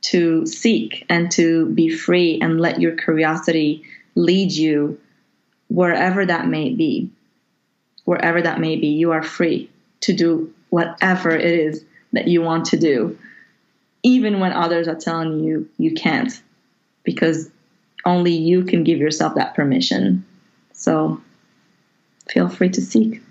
[0.02, 5.00] to seek and to be free and let your curiosity lead you
[5.68, 7.10] wherever that may be.
[8.04, 9.70] Wherever that may be, you are free
[10.02, 13.18] to do whatever it is that you want to do,
[14.04, 16.42] even when others are telling you you can't,
[17.04, 17.50] because
[18.06, 20.24] only you can give yourself that permission.
[20.74, 21.22] So
[22.30, 23.24] feel free to seek.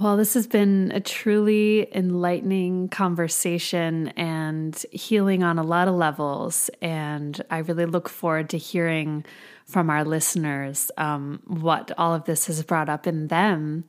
[0.00, 6.70] Well, this has been a truly enlightening conversation and healing on a lot of levels.
[6.80, 9.26] And I really look forward to hearing
[9.66, 13.84] from our listeners um, what all of this has brought up in them.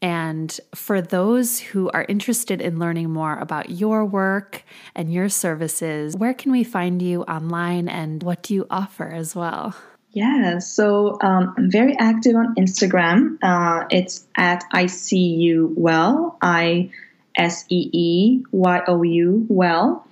[0.00, 4.62] And for those who are interested in learning more about your work
[4.94, 9.34] and your services, where can we find you online and what do you offer as
[9.34, 9.74] well?
[10.12, 13.38] Yeah, so um, I'm very active on Instagram.
[13.42, 16.90] Uh, it's at I see you well, I
[17.36, 20.06] S E E Y O U well.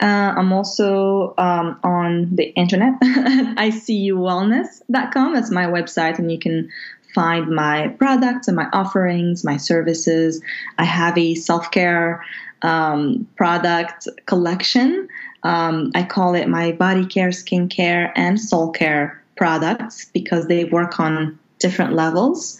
[0.00, 5.34] Uh, I'm also um, on the internet at icuwellness.com.
[5.34, 6.70] That's my website, and you can
[7.12, 10.40] find my products and my offerings, my services.
[10.78, 12.24] I have a self care
[12.62, 15.08] um, product collection.
[15.42, 20.64] Um, I call it my body care, skin care, and soul care products because they
[20.64, 22.58] work on different levels.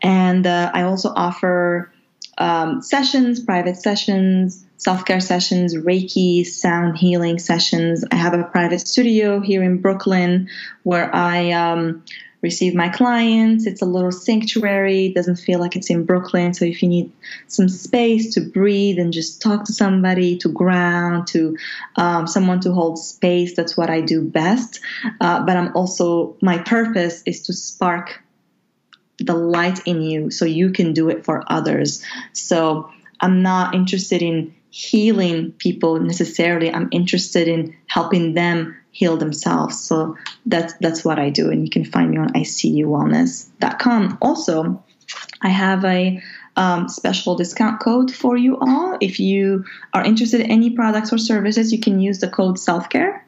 [0.00, 1.92] And uh, I also offer
[2.38, 8.04] um, sessions, private sessions, self care sessions, Reiki, sound healing sessions.
[8.12, 10.48] I have a private studio here in Brooklyn
[10.84, 12.04] where I um,
[12.42, 13.66] receive my clients.
[13.66, 15.06] It's a little sanctuary.
[15.06, 16.54] It doesn't feel like it's in Brooklyn.
[16.54, 17.12] So if you need
[17.48, 21.56] some space to breathe and just talk to somebody, to ground, to
[21.96, 24.80] um, someone to hold space, that's what I do best.
[25.20, 28.22] Uh, but I'm also, my purpose is to spark
[29.18, 32.02] the light in you so you can do it for others.
[32.32, 36.72] So I'm not interested in healing people necessarily.
[36.72, 39.80] I'm interested in helping them heal themselves.
[39.80, 40.16] So
[40.46, 44.18] that's that's what I do, and you can find me on icuwellness.com.
[44.20, 44.82] Also,
[45.42, 46.22] I have a
[46.56, 48.96] um, special discount code for you all.
[49.00, 49.64] If you
[49.94, 53.24] are interested in any products or services, you can use the code self-care.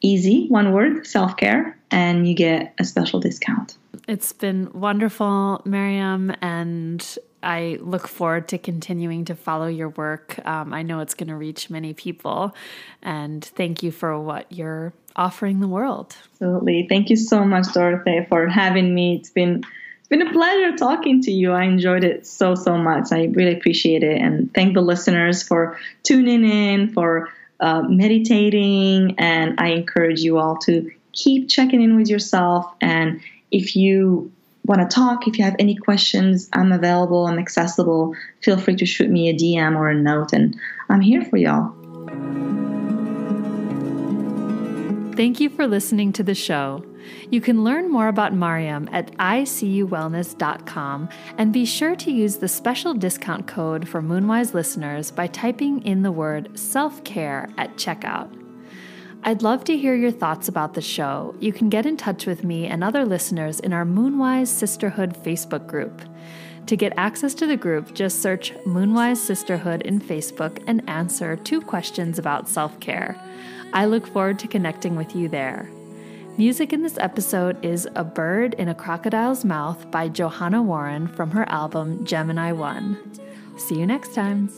[0.00, 3.76] Easy, one word, self-care, and you get a special discount.
[4.06, 10.38] It's been wonderful, Miriam, and I look forward to continuing to follow your work.
[10.46, 12.54] Um, I know it's going to reach many people.
[13.02, 16.16] And thank you for what you're offering the world.
[16.32, 16.86] Absolutely.
[16.88, 19.16] Thank you so much, Dorothy, for having me.
[19.16, 19.64] It's been
[20.00, 21.52] it's been a pleasure talking to you.
[21.52, 23.08] I enjoyed it so so much.
[23.12, 27.30] I really appreciate it, and thank the listeners for tuning in, for
[27.60, 32.70] uh, meditating, and I encourage you all to keep checking in with yourself.
[32.82, 33.22] And
[33.54, 34.32] if you
[34.64, 38.14] want to talk, if you have any questions, I'm available, I'm accessible.
[38.42, 41.72] Feel free to shoot me a DM or a note, and I'm here for y'all.
[45.14, 46.84] Thank you for listening to the show.
[47.30, 52.94] You can learn more about Mariam at icuwellness.com and be sure to use the special
[52.94, 58.43] discount code for Moonwise listeners by typing in the word self care at checkout.
[59.26, 61.34] I'd love to hear your thoughts about the show.
[61.40, 65.66] You can get in touch with me and other listeners in our Moonwise Sisterhood Facebook
[65.66, 66.02] group.
[66.66, 71.62] To get access to the group, just search Moonwise Sisterhood in Facebook and answer two
[71.62, 73.18] questions about self care.
[73.72, 75.70] I look forward to connecting with you there.
[76.36, 81.30] Music in this episode is A Bird in a Crocodile's Mouth by Johanna Warren from
[81.30, 82.98] her album Gemini One.
[83.56, 84.50] See you next time.